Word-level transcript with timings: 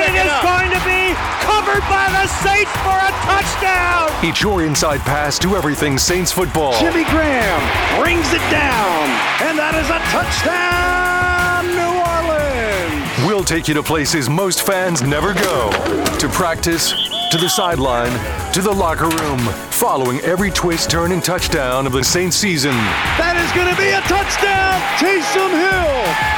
it 0.00 0.16
is 0.16 0.32
going 0.42 0.70
to 0.72 0.80
be 0.84 1.12
covered 1.44 1.84
by 1.88 2.08
the 2.12 2.26
Saints 2.40 2.72
for 2.80 2.96
a 2.96 3.12
touchdown. 3.28 4.08
It's 4.22 4.40
your 4.42 4.64
inside 4.64 5.00
pass 5.00 5.38
to 5.40 5.56
everything 5.56 5.98
Saints 5.98 6.32
football. 6.32 6.78
Jimmy 6.78 7.04
Graham 7.04 7.60
brings 8.00 8.32
it 8.32 8.44
down, 8.50 9.08
and 9.44 9.58
that 9.58 9.74
is 9.76 9.88
a 9.88 10.00
touchdown, 10.12 11.68
New 11.76 11.92
Orleans. 12.00 13.26
We'll 13.26 13.44
take 13.44 13.68
you 13.68 13.74
to 13.74 13.82
places 13.82 14.28
most 14.28 14.62
fans 14.62 15.02
never 15.02 15.34
go 15.34 15.70
to 16.18 16.28
practice, 16.28 16.92
to 17.30 17.38
the 17.38 17.48
sideline, 17.48 18.12
to 18.52 18.62
the 18.62 18.72
locker 18.72 19.08
room, 19.08 19.38
following 19.70 20.20
every 20.20 20.50
twist, 20.50 20.90
turn, 20.90 21.12
and 21.12 21.22
touchdown 21.22 21.86
of 21.86 21.92
the 21.92 22.04
Saints 22.04 22.36
season. 22.36 22.72
That 23.20 23.36
is 23.36 23.50
going 23.52 23.68
to 23.68 23.76
be 23.80 23.90
a 23.90 24.00
touchdown, 24.08 24.80
Taysom 24.96 25.52
Hill, 25.52 26.30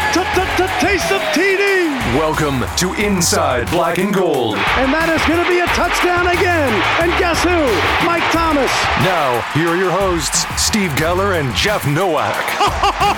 Taysom 0.82 1.20
TD. 1.32 2.01
Welcome 2.12 2.60
to 2.76 2.92
Inside 3.02 3.70
Black 3.70 3.96
and 3.96 4.12
Gold. 4.12 4.56
And 4.76 4.92
that 4.92 5.08
is 5.08 5.24
going 5.24 5.42
to 5.42 5.48
be 5.48 5.60
a 5.60 5.66
touchdown 5.72 6.26
again. 6.28 6.68
And 7.00 7.08
guess 7.16 7.40
who? 7.40 7.56
Mike 8.04 8.24
Thomas. 8.28 8.68
Now, 9.00 9.40
here 9.54 9.68
are 9.68 9.76
your 9.76 9.90
hosts, 9.90 10.44
Steve 10.62 10.90
Geller 10.90 11.40
and 11.40 11.54
Jeff 11.56 11.86
Nowak. 11.86 12.36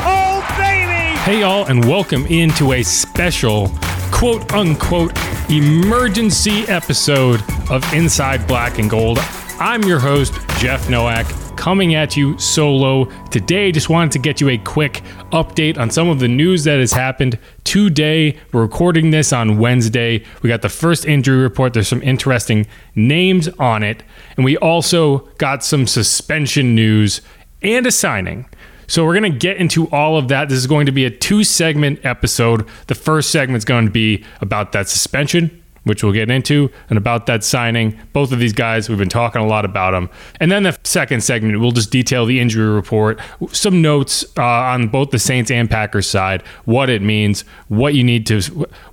Oh, 0.06 0.46
baby! 0.56 1.18
Hey, 1.22 1.40
y'all, 1.40 1.64
and 1.66 1.84
welcome 1.84 2.24
into 2.26 2.74
a 2.74 2.84
special 2.84 3.72
quote 4.12 4.52
unquote 4.52 5.10
emergency 5.50 6.60
episode 6.68 7.42
of 7.70 7.82
Inside 7.92 8.46
Black 8.46 8.78
and 8.78 8.88
Gold. 8.88 9.18
I'm 9.58 9.82
your 9.82 9.98
host, 9.98 10.34
Jeff 10.58 10.88
Nowak, 10.88 11.26
coming 11.56 11.94
at 11.94 12.16
you 12.16 12.38
solo. 12.38 13.04
Today, 13.30 13.72
just 13.72 13.88
wanted 13.88 14.12
to 14.12 14.18
get 14.18 14.40
you 14.40 14.48
a 14.48 14.58
quick 14.58 15.02
update 15.32 15.78
on 15.78 15.90
some 15.90 16.08
of 16.08 16.18
the 16.18 16.28
news 16.28 16.64
that 16.64 16.78
has 16.78 16.92
happened 16.92 17.38
today. 17.64 18.38
We're 18.52 18.62
recording 18.62 19.10
this 19.10 19.32
on 19.32 19.58
Wednesday. 19.58 20.24
We 20.42 20.48
got 20.48 20.62
the 20.62 20.68
first 20.68 21.06
injury 21.06 21.38
report. 21.38 21.72
There's 21.72 21.88
some 21.88 22.02
interesting 22.02 22.66
names 22.94 23.48
on 23.58 23.82
it. 23.82 24.02
And 24.36 24.44
we 24.44 24.56
also 24.58 25.20
got 25.38 25.64
some 25.64 25.86
suspension 25.86 26.74
news 26.74 27.20
and 27.62 27.86
a 27.86 27.90
signing. 27.90 28.46
So 28.86 29.04
we're 29.04 29.18
going 29.18 29.32
to 29.32 29.38
get 29.38 29.56
into 29.56 29.88
all 29.90 30.18
of 30.18 30.28
that. 30.28 30.50
This 30.50 30.58
is 30.58 30.66
going 30.66 30.86
to 30.86 30.92
be 30.92 31.04
a 31.06 31.10
two 31.10 31.42
segment 31.42 32.04
episode. 32.04 32.68
The 32.86 32.94
first 32.94 33.30
segment 33.30 33.58
is 33.58 33.64
going 33.64 33.86
to 33.86 33.90
be 33.90 34.24
about 34.40 34.72
that 34.72 34.88
suspension, 34.88 35.63
which 35.84 36.02
we'll 36.02 36.12
get 36.12 36.30
into, 36.30 36.70
and 36.90 36.98
about 36.98 37.26
that 37.26 37.44
signing. 37.44 37.98
Both 38.12 38.32
of 38.32 38.38
these 38.38 38.52
guys, 38.52 38.88
we've 38.88 38.98
been 38.98 39.08
talking 39.08 39.40
a 39.40 39.46
lot 39.46 39.64
about 39.64 39.92
them. 39.92 40.10
And 40.40 40.50
then 40.50 40.64
the 40.64 40.78
second 40.84 41.22
segment, 41.22 41.58
we'll 41.60 41.70
just 41.70 41.90
detail 41.90 42.26
the 42.26 42.40
injury 42.40 42.68
report, 42.68 43.20
some 43.52 43.80
notes 43.80 44.24
uh, 44.36 44.42
on 44.42 44.88
both 44.88 45.10
the 45.10 45.18
Saints 45.18 45.50
and 45.50 45.70
Packers 45.70 46.08
side, 46.08 46.42
what 46.64 46.90
it 46.90 47.02
means, 47.02 47.42
what 47.68 47.94
you 47.94 48.02
need 48.02 48.26
to, 48.26 48.40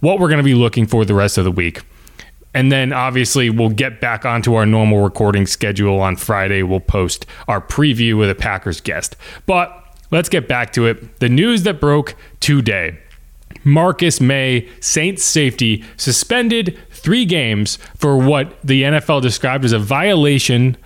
what 0.01 0.19
we're 0.19 0.30
going 0.30 0.38
to 0.38 0.44
be 0.44 0.53
looking 0.53 0.85
for 0.85 1.03
the 1.06 1.13
rest 1.13 1.38
of 1.38 1.46
the 1.46 1.51
week. 1.51 1.81
And 2.53 2.72
then 2.72 2.91
obviously 2.91 3.50
we'll 3.50 3.69
get 3.69 4.01
back 4.01 4.25
onto 4.25 4.56
our 4.56 4.66
normal 4.66 5.01
recording 5.01 5.46
schedule 5.46 6.01
on 6.01 6.18
Friday. 6.18 6.63
We'll 6.63 6.81
post 6.81 7.25
our 7.47 7.62
preview 7.62 8.18
with 8.18 8.30
a 8.30 8.35
Packers 8.35 8.81
guest. 8.81 9.16
But 9.46 9.72
let's 10.12 10.28
get 10.28 10.47
back 10.47 10.74
to 10.74 10.85
it. 10.88 11.19
The 11.19 11.30
news 11.30 11.63
that 11.63 11.80
broke 11.80 12.16
today. 12.41 13.00
Marcus 13.64 14.20
Maye, 14.20 14.68
Saints 14.80 15.24
safety, 15.24 15.84
suspended 15.98 16.78
three 16.92 17.26
games 17.26 17.78
for 17.96 18.18
what 18.18 18.56
the 18.64 18.84
NFL 18.84 19.22
described 19.22 19.66
as 19.66 19.72
a 19.72 19.80
violation 19.80 20.78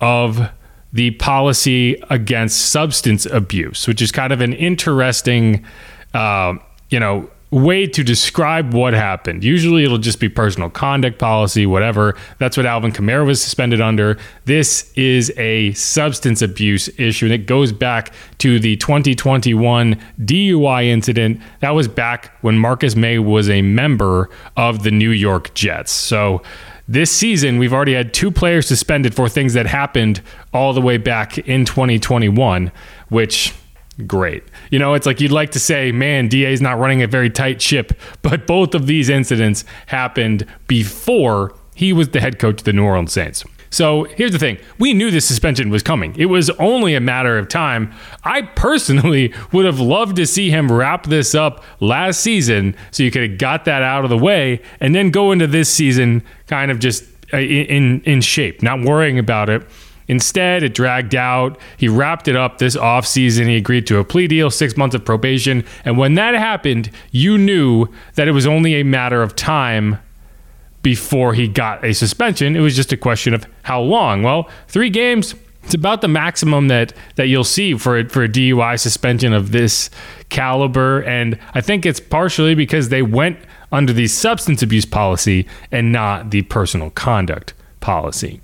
of 0.00 0.50
the 0.92 1.12
policy 1.12 2.02
against 2.10 2.70
substance 2.70 3.26
abuse, 3.26 3.86
which 3.86 4.02
is 4.02 4.10
kind 4.10 4.32
of 4.32 4.40
an 4.40 4.52
interesting, 4.52 5.64
uh, 6.14 6.54
you 6.88 6.98
know, 6.98 7.30
way 7.50 7.86
to 7.86 8.04
describe 8.04 8.72
what 8.72 8.94
happened. 8.94 9.42
Usually 9.42 9.84
it'll 9.84 9.98
just 9.98 10.20
be 10.20 10.28
personal 10.28 10.70
conduct 10.70 11.18
policy, 11.18 11.66
whatever. 11.66 12.16
That's 12.38 12.56
what 12.56 12.64
Alvin 12.64 12.92
Kamara 12.92 13.26
was 13.26 13.42
suspended 13.42 13.80
under. 13.80 14.18
This 14.44 14.92
is 14.94 15.32
a 15.36 15.72
substance 15.72 16.42
abuse 16.42 16.88
issue, 16.98 17.26
and 17.26 17.34
it 17.34 17.46
goes 17.46 17.72
back 17.72 18.12
to 18.38 18.60
the 18.60 18.76
2021 18.76 20.00
DUI 20.20 20.84
incident. 20.86 21.40
That 21.58 21.70
was 21.70 21.88
back 21.88 22.36
when 22.40 22.58
Marcus 22.58 22.94
Maye 22.94 23.18
was 23.18 23.50
a 23.50 23.62
member 23.62 24.30
of 24.56 24.84
the 24.84 24.92
New 24.92 25.10
York 25.10 25.52
Jets. 25.54 25.90
So 25.90 26.42
this 26.86 27.10
season, 27.10 27.58
we've 27.58 27.72
already 27.72 27.94
had 27.94 28.14
two 28.14 28.30
players 28.30 28.66
suspended 28.66 29.14
for 29.14 29.28
things 29.28 29.54
that 29.54 29.66
happened 29.66 30.22
all 30.52 30.72
the 30.72 30.80
way 30.80 30.98
back 30.98 31.38
in 31.38 31.64
2021, 31.64 32.70
which 33.08 33.54
great. 34.00 34.42
You 34.70 34.78
know, 34.78 34.94
it's 34.94 35.06
like 35.06 35.20
you'd 35.20 35.32
like 35.32 35.50
to 35.52 35.60
say, 35.60 35.92
man, 35.92 36.28
DA 36.28 36.52
is 36.52 36.60
not 36.60 36.78
running 36.78 37.02
a 37.02 37.06
very 37.06 37.30
tight 37.30 37.60
ship, 37.62 37.92
but 38.22 38.46
both 38.46 38.74
of 38.74 38.86
these 38.86 39.08
incidents 39.08 39.64
happened 39.86 40.46
before 40.66 41.54
he 41.74 41.92
was 41.92 42.10
the 42.10 42.20
head 42.20 42.38
coach 42.38 42.60
of 42.60 42.64
the 42.64 42.72
New 42.72 42.84
Orleans 42.84 43.12
Saints. 43.12 43.44
So 43.70 44.04
here's 44.04 44.32
the 44.32 44.38
thing 44.38 44.58
we 44.78 44.92
knew 44.92 45.10
this 45.10 45.26
suspension 45.26 45.70
was 45.70 45.82
coming. 45.82 46.14
It 46.18 46.26
was 46.26 46.50
only 46.50 46.94
a 46.94 47.00
matter 47.00 47.38
of 47.38 47.48
time. 47.48 47.92
I 48.24 48.42
personally 48.42 49.32
would 49.52 49.64
have 49.64 49.80
loved 49.80 50.16
to 50.16 50.26
see 50.26 50.50
him 50.50 50.70
wrap 50.70 51.06
this 51.06 51.34
up 51.34 51.64
last 51.78 52.20
season 52.20 52.74
so 52.90 53.02
you 53.02 53.10
could 53.10 53.30
have 53.30 53.38
got 53.38 53.64
that 53.66 53.82
out 53.82 54.04
of 54.04 54.10
the 54.10 54.18
way 54.18 54.60
and 54.80 54.94
then 54.94 55.10
go 55.10 55.30
into 55.30 55.46
this 55.46 55.72
season 55.72 56.22
kind 56.48 56.70
of 56.70 56.80
just 56.80 57.04
uh, 57.32 57.38
in, 57.38 58.00
in 58.02 58.20
shape, 58.20 58.60
not 58.62 58.80
worrying 58.80 59.18
about 59.18 59.48
it. 59.48 59.64
Instead, 60.10 60.64
it 60.64 60.74
dragged 60.74 61.14
out. 61.14 61.56
He 61.76 61.86
wrapped 61.86 62.26
it 62.26 62.34
up 62.34 62.58
this 62.58 62.74
offseason. 62.74 63.46
He 63.46 63.56
agreed 63.56 63.86
to 63.86 63.98
a 63.98 64.04
plea 64.04 64.26
deal, 64.26 64.50
six 64.50 64.76
months 64.76 64.96
of 64.96 65.04
probation. 65.04 65.64
And 65.84 65.96
when 65.96 66.14
that 66.14 66.34
happened, 66.34 66.90
you 67.12 67.38
knew 67.38 67.86
that 68.16 68.26
it 68.26 68.32
was 68.32 68.44
only 68.44 68.74
a 68.74 68.82
matter 68.82 69.22
of 69.22 69.36
time 69.36 70.00
before 70.82 71.34
he 71.34 71.46
got 71.46 71.84
a 71.84 71.94
suspension. 71.94 72.56
It 72.56 72.60
was 72.60 72.74
just 72.74 72.92
a 72.92 72.96
question 72.96 73.34
of 73.34 73.46
how 73.62 73.82
long. 73.82 74.24
Well, 74.24 74.50
three 74.66 74.90
games. 74.90 75.36
It's 75.62 75.74
about 75.74 76.00
the 76.00 76.08
maximum 76.08 76.66
that 76.66 76.92
that 77.14 77.28
you'll 77.28 77.44
see 77.44 77.74
for 77.74 78.08
for 78.08 78.24
a 78.24 78.28
DUI 78.28 78.80
suspension 78.80 79.32
of 79.32 79.52
this 79.52 79.90
caliber, 80.28 81.02
and 81.02 81.38
I 81.54 81.60
think 81.60 81.86
it's 81.86 82.00
partially 82.00 82.56
because 82.56 82.88
they 82.88 83.02
went 83.02 83.38
under 83.70 83.92
the 83.92 84.08
substance 84.08 84.60
abuse 84.60 84.86
policy 84.86 85.46
and 85.70 85.92
not 85.92 86.32
the 86.32 86.42
personal 86.42 86.90
conduct 86.90 87.54
policy. 87.78 88.40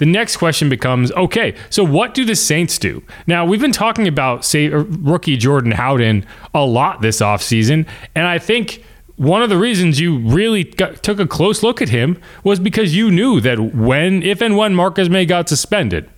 The 0.00 0.06
next 0.06 0.38
question 0.38 0.70
becomes 0.70 1.12
okay, 1.12 1.54
so 1.68 1.84
what 1.84 2.14
do 2.14 2.24
the 2.24 2.34
Saints 2.34 2.78
do? 2.78 3.02
Now, 3.26 3.44
we've 3.44 3.60
been 3.60 3.70
talking 3.70 4.08
about, 4.08 4.46
say, 4.46 4.68
rookie 4.68 5.36
Jordan 5.36 5.72
Howden 5.72 6.24
a 6.54 6.64
lot 6.64 7.02
this 7.02 7.20
offseason, 7.20 7.86
and 8.14 8.26
I 8.26 8.38
think 8.38 8.82
one 9.16 9.42
of 9.42 9.50
the 9.50 9.58
reasons 9.58 10.00
you 10.00 10.16
really 10.20 10.64
got, 10.64 11.02
took 11.02 11.20
a 11.20 11.26
close 11.26 11.62
look 11.62 11.82
at 11.82 11.90
him 11.90 12.18
was 12.42 12.58
because 12.58 12.96
you 12.96 13.10
knew 13.10 13.42
that 13.42 13.60
when, 13.60 14.22
if 14.22 14.40
and 14.40 14.56
when 14.56 14.74
Marcus 14.74 15.10
Maye 15.10 15.26
got 15.26 15.50
suspended, 15.50 16.08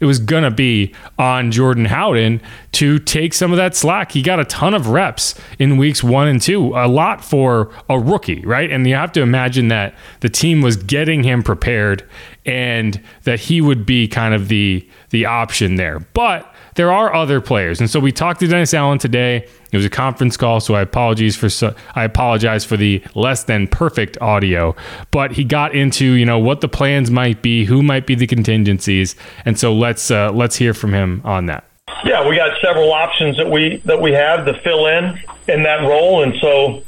it 0.00 0.06
was 0.06 0.18
to 0.42 0.50
be 0.50 0.94
on 1.18 1.50
Jordan 1.50 1.86
Howden 1.86 2.40
to 2.72 2.98
take 2.98 3.32
some 3.32 3.50
of 3.50 3.56
that 3.56 3.74
slack. 3.74 4.12
He 4.12 4.22
got 4.22 4.40
a 4.40 4.44
ton 4.44 4.74
of 4.74 4.88
reps 4.88 5.34
in 5.58 5.76
weeks 5.76 6.02
one 6.04 6.28
and 6.28 6.40
two, 6.40 6.74
a 6.74 6.88
lot 6.88 7.24
for 7.24 7.70
a 7.88 7.98
rookie, 7.98 8.44
right? 8.44 8.70
And 8.70 8.86
you 8.86 8.94
have 8.94 9.12
to 9.12 9.22
imagine 9.22 9.68
that 9.68 9.94
the 10.20 10.28
team 10.28 10.60
was 10.60 10.76
getting 10.76 11.22
him 11.22 11.42
prepared 11.42 12.04
and 12.44 13.00
that 13.24 13.40
he 13.40 13.60
would 13.60 13.86
be 13.86 14.06
kind 14.08 14.34
of 14.34 14.48
the 14.48 14.86
the 15.10 15.26
option 15.26 15.76
there. 15.76 16.00
But 16.00 16.52
there 16.76 16.92
are 16.92 17.12
other 17.12 17.40
players. 17.40 17.80
And 17.80 17.90
so 17.90 17.98
we 17.98 18.12
talked 18.12 18.40
to 18.40 18.46
Dennis 18.46 18.72
Allen 18.72 18.98
today. 18.98 19.48
It 19.72 19.76
was 19.76 19.84
a 19.84 19.90
conference 19.90 20.36
call, 20.36 20.60
so 20.60 20.74
I 20.74 20.82
apologize 20.82 21.34
for 21.34 21.74
I 21.94 22.04
apologize 22.04 22.64
for 22.64 22.76
the 22.76 23.02
less 23.14 23.44
than 23.44 23.66
perfect 23.66 24.16
audio. 24.20 24.76
But 25.10 25.32
he 25.32 25.42
got 25.42 25.74
into 25.74 26.12
you 26.12 26.24
know 26.24 26.38
what 26.38 26.60
the 26.60 26.68
plans 26.68 27.10
might 27.10 27.42
be, 27.42 27.64
who 27.64 27.82
might 27.82 28.06
be 28.06 28.14
the 28.14 28.26
contingencies, 28.26 29.16
and 29.44 29.58
so 29.58 29.74
let's 29.74 30.10
uh, 30.10 30.30
let's 30.32 30.56
hear 30.56 30.72
from 30.72 30.92
him 30.94 31.20
on 31.24 31.46
that. 31.46 31.64
Yeah, 32.04 32.28
we 32.28 32.36
got 32.36 32.58
several 32.60 32.92
options 32.92 33.36
that 33.38 33.50
we 33.50 33.78
that 33.86 34.00
we 34.00 34.12
have 34.12 34.44
to 34.46 34.54
fill 34.60 34.86
in 34.86 35.18
in 35.48 35.62
that 35.64 35.80
role, 35.80 36.22
and 36.22 36.34
so 36.40 36.82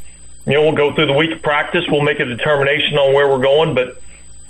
you 0.47 0.55
know 0.55 0.63
we'll 0.63 0.73
go 0.73 0.95
through 0.95 1.07
the 1.07 1.15
week 1.15 1.33
of 1.33 1.43
practice. 1.43 1.85
We'll 1.89 2.03
make 2.03 2.21
a 2.21 2.25
determination 2.25 2.97
on 2.99 3.15
where 3.15 3.29
we're 3.29 3.43
going, 3.43 3.75
but 3.75 4.01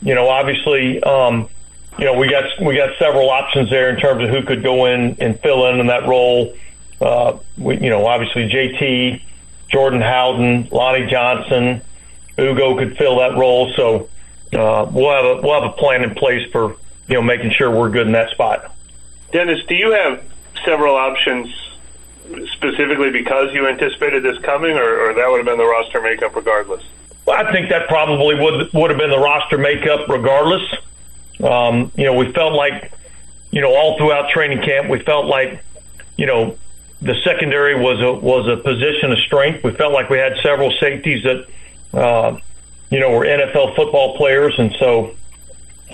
you 0.03 0.15
know 0.15 0.29
obviously 0.29 1.03
um, 1.03 1.49
you 1.99 2.05
know 2.05 2.15
we 2.15 2.29
got 2.29 2.45
we 2.61 2.77
got 2.77 2.97
several 2.99 3.29
options 3.31 3.71
there 3.71 3.91
in 3.91 4.01
terms 4.01 4.23
of 4.23 4.31
who 4.31 4.43
could 4.43 4.63
go 4.63 4.87
in 4.87 5.17
and 5.21 5.39
fill 5.41 5.67
in 5.67 5.81
in 5.81 5.89
that 5.89 6.07
role. 6.07 6.55
Uh, 7.01 7.39
we, 7.57 7.79
you 7.79 7.91
know 7.91 8.07
obviously 8.07 8.49
JT, 8.49 9.23
Jordan 9.69 10.01
Howden, 10.01 10.69
Lonnie 10.71 11.07
Johnson, 11.07 11.83
Ugo 12.39 12.77
could 12.79 12.97
fill 12.97 13.19
that 13.19 13.37
role. 13.37 13.73
So 13.75 14.09
uh, 14.53 14.89
we'll 14.91 15.11
have 15.11 15.25
a 15.25 15.43
we'll 15.43 15.61
have 15.61 15.71
a 15.71 15.75
plan 15.77 16.05
in 16.05 16.15
place 16.15 16.51
for 16.53 16.77
you 17.09 17.15
know 17.15 17.23
making 17.23 17.51
sure 17.51 17.71
we're 17.71 17.91
good 17.91 18.07
in 18.07 18.13
that 18.13 18.31
spot. 18.31 18.75
Dennis, 19.33 19.65
do 19.67 19.75
you 19.75 19.93
have 19.93 20.23
several 20.65 20.95
options 20.95 21.53
specifically 22.53 23.11
because 23.11 23.53
you 23.55 23.67
anticipated 23.67 24.23
this 24.23 24.39
coming, 24.39 24.77
or, 24.77 25.11
or 25.11 25.15
that 25.15 25.29
would 25.29 25.39
have 25.39 25.47
been 25.47 25.59
the 25.59 25.67
roster 25.67 26.01
makeup 26.01 26.35
regardless? 26.35 26.83
Well, 27.27 27.37
I 27.37 27.51
think 27.53 27.69
that 27.71 27.89
probably 27.89 28.37
would 28.37 28.73
would 28.73 28.91
have 28.91 28.99
been 28.99 29.11
the 29.11 29.19
roster 29.19 29.59
makeup 29.59 30.09
regardless. 30.09 30.63
Um, 31.43 31.93
you 31.97 32.05
know, 32.05 32.15
we 32.15 32.33
felt 32.33 32.53
like, 32.53 32.93
you 33.51 33.61
know, 33.61 33.75
all 33.75 33.97
throughout 33.97 34.31
training 34.31 34.63
camp, 34.63 34.89
we 34.89 34.99
felt 34.99 35.27
like, 35.27 35.63
you 36.17 36.27
know, 36.27 36.59
the 37.01 37.15
secondary 37.23 37.79
was 37.79 38.01
a 38.01 38.13
was 38.13 38.49
a 38.49 38.57
position 38.57 39.13
of 39.13 39.19
strength. 39.19 39.63
We 39.63 39.71
felt 39.71 39.93
like 39.93 40.11
we 40.11 40.19
had 40.19 40.37
several 40.43 40.73
safeties 40.73 41.23
that, 41.23 41.47
uh, 41.93 42.39
you 42.91 42.99
know, 42.99 43.13
were 43.13 43.25
NFL 43.25 43.77
football 43.77 44.17
players, 44.17 44.59
and 44.59 44.75
so 44.81 45.15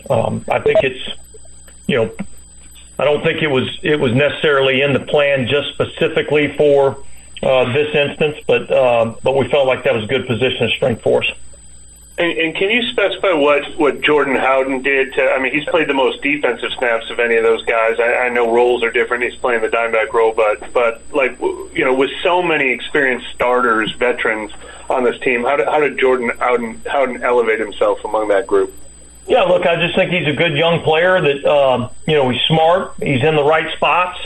um, 0.08 0.44
I 0.50 0.60
think 0.60 0.82
it's, 0.82 1.18
you 1.86 1.96
know, 1.96 2.12
I 2.98 3.04
don't 3.04 3.22
think 3.22 3.42
it 3.42 3.48
was 3.48 3.78
it 3.82 4.00
was 4.00 4.12
necessarily 4.14 4.80
in 4.80 4.92
the 4.92 5.00
plan 5.00 5.46
just 5.46 5.74
specifically 5.74 6.56
for 6.56 7.04
uh, 7.42 7.72
this 7.72 7.94
instance, 7.94 8.38
but 8.46 8.70
uh, 8.70 9.14
but 9.22 9.36
we 9.36 9.48
felt 9.48 9.66
like 9.66 9.84
that 9.84 9.94
was 9.94 10.04
a 10.04 10.08
good 10.08 10.26
position 10.26 10.64
of 10.64 10.70
strength 10.70 11.02
for 11.02 11.22
us. 11.22 11.30
And, 12.16 12.38
and, 12.38 12.54
can 12.54 12.70
you 12.70 12.82
specify 12.90 13.32
what, 13.32 13.64
what 13.76 14.00
Jordan 14.00 14.36
Howden 14.36 14.82
did 14.82 15.14
to? 15.14 15.30
I 15.30 15.40
mean, 15.40 15.52
he's 15.52 15.64
played 15.64 15.88
the 15.88 15.94
most 15.94 16.22
defensive 16.22 16.70
snaps 16.78 17.10
of 17.10 17.18
any 17.18 17.34
of 17.34 17.42
those 17.42 17.64
guys. 17.64 17.98
I, 17.98 18.26
I 18.26 18.28
know 18.28 18.54
roles 18.54 18.84
are 18.84 18.90
different. 18.92 19.24
He's 19.24 19.34
playing 19.34 19.62
the 19.62 19.68
dime 19.68 19.90
back 19.90 20.14
role, 20.14 20.32
but 20.32 20.72
but 20.72 21.02
like 21.12 21.40
you 21.40 21.84
know, 21.84 21.92
with 21.92 22.10
so 22.22 22.40
many 22.40 22.70
experienced 22.70 23.26
starters, 23.34 23.92
veterans 23.96 24.52
on 24.88 25.02
this 25.02 25.18
team, 25.22 25.42
how 25.42 25.56
did, 25.56 25.66
how 25.66 25.80
did 25.80 25.98
Jordan 25.98 26.30
Howden, 26.38 26.82
Howden 26.86 27.24
elevate 27.24 27.58
himself 27.58 28.04
among 28.04 28.28
that 28.28 28.46
group? 28.46 28.72
Yeah, 29.26 29.42
look, 29.42 29.66
I 29.66 29.74
just 29.76 29.96
think 29.96 30.12
he's 30.12 30.28
a 30.28 30.36
good 30.36 30.56
young 30.56 30.82
player. 30.82 31.20
That 31.20 31.44
um, 31.44 31.90
you 32.06 32.14
know, 32.14 32.30
he's 32.30 32.42
smart. 32.42 32.94
He's 33.02 33.24
in 33.24 33.34
the 33.34 33.44
right 33.44 33.74
spots. 33.74 34.20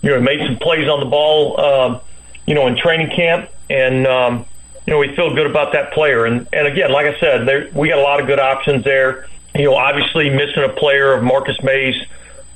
You 0.00 0.10
know, 0.10 0.20
made 0.22 0.40
some 0.46 0.56
plays 0.56 0.88
on 0.88 1.00
the 1.00 1.06
ball. 1.06 1.60
Uh, 1.60 2.00
you 2.46 2.54
know, 2.54 2.66
in 2.68 2.76
training 2.76 3.10
camp, 3.14 3.50
and 3.68 4.06
um, 4.06 4.46
you 4.86 4.92
know, 4.92 4.98
we 4.98 5.14
feel 5.14 5.34
good 5.34 5.46
about 5.46 5.72
that 5.72 5.92
player. 5.92 6.24
And 6.24 6.46
and 6.52 6.66
again, 6.66 6.92
like 6.92 7.06
I 7.06 7.18
said, 7.18 7.46
there, 7.46 7.68
we 7.74 7.88
got 7.88 7.98
a 7.98 8.02
lot 8.02 8.20
of 8.20 8.26
good 8.26 8.40
options 8.40 8.84
there. 8.84 9.26
You 9.54 9.64
know, 9.64 9.76
obviously 9.76 10.30
missing 10.30 10.62
a 10.64 10.68
player 10.68 11.12
of 11.12 11.22
Marcus 11.22 11.62
Maye's 11.62 11.96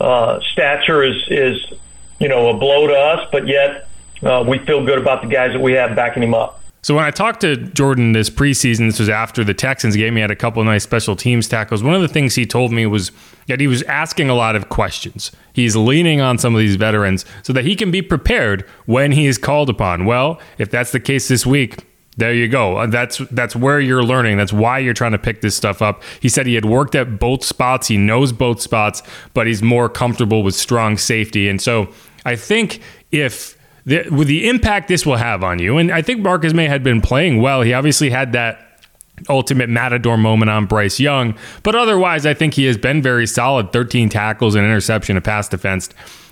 uh, 0.00 0.40
stature 0.52 1.02
is 1.02 1.16
is 1.28 1.72
you 2.18 2.28
know 2.28 2.50
a 2.50 2.54
blow 2.54 2.86
to 2.86 2.94
us, 2.94 3.28
but 3.32 3.46
yet 3.46 3.88
uh, 4.22 4.44
we 4.46 4.58
feel 4.58 4.84
good 4.84 4.98
about 4.98 5.22
the 5.22 5.28
guys 5.28 5.52
that 5.52 5.60
we 5.60 5.72
have 5.72 5.94
backing 5.96 6.22
him 6.22 6.34
up. 6.34 6.58
So 6.80 6.94
when 6.94 7.04
I 7.04 7.10
talked 7.10 7.40
to 7.40 7.56
Jordan 7.56 8.12
this 8.12 8.30
preseason, 8.30 8.88
this 8.88 9.00
was 9.00 9.08
after 9.08 9.42
the 9.42 9.52
Texans 9.52 9.96
game, 9.96 10.14
he 10.14 10.20
had 10.20 10.30
a 10.30 10.36
couple 10.36 10.62
of 10.62 10.66
nice 10.66 10.84
special 10.84 11.16
teams 11.16 11.48
tackles. 11.48 11.82
One 11.82 11.94
of 11.94 12.02
the 12.02 12.08
things 12.08 12.36
he 12.36 12.46
told 12.46 12.72
me 12.72 12.86
was 12.86 13.10
that 13.48 13.58
he 13.58 13.66
was 13.66 13.82
asking 13.84 14.30
a 14.30 14.34
lot 14.34 14.54
of 14.54 14.68
questions. 14.68 15.32
He's 15.52 15.74
leaning 15.74 16.20
on 16.20 16.38
some 16.38 16.54
of 16.54 16.60
these 16.60 16.76
veterans 16.76 17.24
so 17.42 17.52
that 17.52 17.64
he 17.64 17.74
can 17.74 17.90
be 17.90 18.00
prepared 18.00 18.64
when 18.86 19.10
he 19.12 19.26
is 19.26 19.38
called 19.38 19.68
upon. 19.68 20.04
Well, 20.04 20.40
if 20.56 20.70
that's 20.70 20.92
the 20.92 21.00
case 21.00 21.26
this 21.26 21.44
week, 21.44 21.84
there 22.18 22.34
you 22.34 22.48
go. 22.48 22.76
Uh, 22.76 22.86
that's 22.86 23.18
that's 23.30 23.56
where 23.56 23.80
you're 23.80 24.02
learning. 24.02 24.36
That's 24.36 24.52
why 24.52 24.80
you're 24.80 24.92
trying 24.92 25.12
to 25.12 25.18
pick 25.18 25.40
this 25.40 25.56
stuff 25.56 25.80
up. 25.80 26.02
He 26.20 26.28
said 26.28 26.46
he 26.46 26.54
had 26.54 26.64
worked 26.64 26.94
at 26.94 27.18
both 27.18 27.44
spots. 27.44 27.88
He 27.88 27.96
knows 27.96 28.32
both 28.32 28.60
spots, 28.60 29.02
but 29.34 29.46
he's 29.46 29.62
more 29.62 29.88
comfortable 29.88 30.42
with 30.42 30.54
strong 30.54 30.98
safety. 30.98 31.48
And 31.48 31.62
so 31.62 31.88
I 32.24 32.34
think 32.34 32.80
if 33.12 33.56
the, 33.86 34.06
with 34.10 34.28
the 34.28 34.48
impact 34.48 34.88
this 34.88 35.06
will 35.06 35.16
have 35.16 35.42
on 35.42 35.60
you. 35.60 35.78
And 35.78 35.90
I 35.90 36.02
think 36.02 36.20
Marcus 36.20 36.52
Maye 36.52 36.66
had 36.66 36.82
been 36.82 37.00
playing 37.00 37.40
well. 37.40 37.62
He 37.62 37.72
obviously 37.72 38.10
had 38.10 38.32
that 38.32 38.82
ultimate 39.28 39.68
matador 39.68 40.18
moment 40.18 40.50
on 40.50 40.66
Bryce 40.66 41.00
Young, 41.00 41.36
but 41.62 41.74
otherwise, 41.74 42.26
I 42.26 42.34
think 42.34 42.54
he 42.54 42.66
has 42.66 42.76
been 42.76 43.00
very 43.00 43.26
solid 43.26 43.72
13 43.72 44.08
tackles, 44.10 44.54
and 44.54 44.64
interception, 44.64 45.16
a 45.16 45.20
pass 45.20 45.48
defense. 45.48 45.88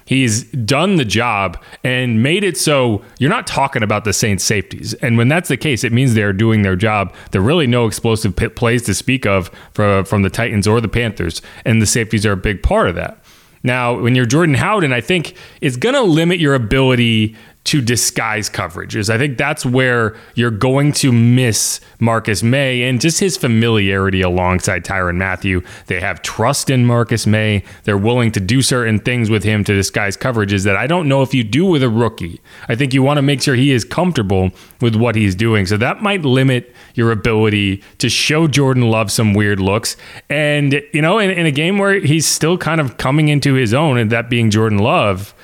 He's 0.07 0.45
done 0.45 0.97
the 0.97 1.05
job 1.05 1.63
and 1.85 2.23
made 2.23 2.45
it 2.45 2.57
so 2.57 3.03
you're 3.19 3.29
not 3.29 3.47
talking 3.47 3.83
about 3.83 4.05
the 4.05 4.13
Saints 4.13 4.45
safeties. 4.45 4.95
And 4.95 5.19
when 5.19 5.29
that's 5.29 5.49
the 5.49 5.57
case, 5.57 5.85
it 5.85 5.93
means 5.93 6.15
they're 6.15 6.33
doing 6.33 6.63
their 6.63 6.77
job. 6.77 7.13
There 7.33 7.41
are 7.41 7.45
really 7.45 7.67
no 7.67 7.87
explosive 7.87 8.35
plays 8.55 8.83
to 8.85 8.95
speak 8.95 9.27
of 9.27 9.51
for, 9.73 10.05
from 10.05 10.23
the 10.23 10.31
Titans 10.31 10.67
or 10.67 10.81
the 10.81 10.89
Panthers, 10.89 11.43
and 11.65 11.83
the 11.83 11.87
safeties 11.87 12.25
are 12.25 12.33
a 12.33 12.37
big 12.37 12.63
part 12.63 12.89
of 12.89 12.95
that. 12.95 13.23
Now, 13.65 13.99
when 13.99 14.15
you're 14.15 14.27
Jordan 14.27 14.55
Howden, 14.55 14.93
I 14.93 15.01
think 15.01 15.37
it's 15.61 15.77
going 15.77 15.97
to 15.97 16.03
limit 16.03 16.39
your 16.39 16.55
ability 16.55 17.35
to 17.67 17.81
disguise 17.81 18.49
coverages. 18.49 19.11
I 19.11 19.19
think 19.19 19.37
that's 19.37 19.67
where 19.67 20.17
you're 20.35 20.51
going 20.51 20.93
to 20.93 21.13
miss 21.13 21.81
Marcus 21.99 22.43
Maye 22.43 22.85
and 22.85 23.01
just 23.01 23.21
his 23.21 23.37
familiarity 23.37 24.21
alongside 24.21 24.85
Tyrann 24.85 25.17
Mathieu. 25.17 25.63
They 25.87 26.01
have 26.01 26.23
trust 26.23 26.71
in 26.71 26.87
Marcus 26.87 27.27
Maye. 27.27 27.65
They're 27.85 27.99
willing 27.99 28.31
to 28.33 28.41
do 28.41 28.63
certain 28.63 29.01
things 29.01 29.31
with 29.31 29.43
him 29.43 29.65
to 29.65 29.75
disguise 29.75 30.17
coverages 30.17 30.65
that 30.65 30.77
I 30.77 30.87
don't 30.87 31.09
know 31.09 31.23
if 31.23 31.35
you 31.35 31.43
do 31.43 31.67
with 31.67 31.83
a 31.83 31.91
rookie. 31.91 32.41
I 32.69 32.77
think 32.77 32.95
you 32.95 33.03
want 33.03 33.19
to 33.19 33.23
make 33.23 33.43
sure 33.43 33.57
he 33.57 33.73
is 33.73 33.85
comfortable 33.85 34.53
with 34.81 34.95
what 34.95 35.17
he's 35.17 35.35
doing. 35.35 35.67
So 35.67 35.77
that 35.77 36.03
might 36.03 36.23
limit 36.23 36.75
your 36.95 37.11
ability 37.11 37.83
to 37.99 38.09
show 38.09 38.47
Jordan 38.47 38.85
Love 38.91 39.11
some 39.11 39.35
weird 39.35 39.59
looks. 39.59 39.97
And, 40.31 40.83
you 40.93 41.03
know, 41.03 41.19
in, 41.19 41.31
in 41.31 41.47
a 41.47 41.51
game 41.51 41.79
where 41.79 41.99
he's 41.99 42.27
still 42.27 42.57
kind 42.57 42.81
of 42.81 42.97
coming 42.97 43.29
into 43.29 43.55
his 43.55 43.75
own, 43.75 43.99
and 43.99 44.13
that 44.13 44.31
being 44.31 44.51
Jordan 44.51 44.79
Love, 44.79 45.35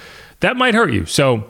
that 0.41 0.57
might 0.57 0.75
hurt 0.75 0.93
you. 0.93 1.05
So, 1.07 1.45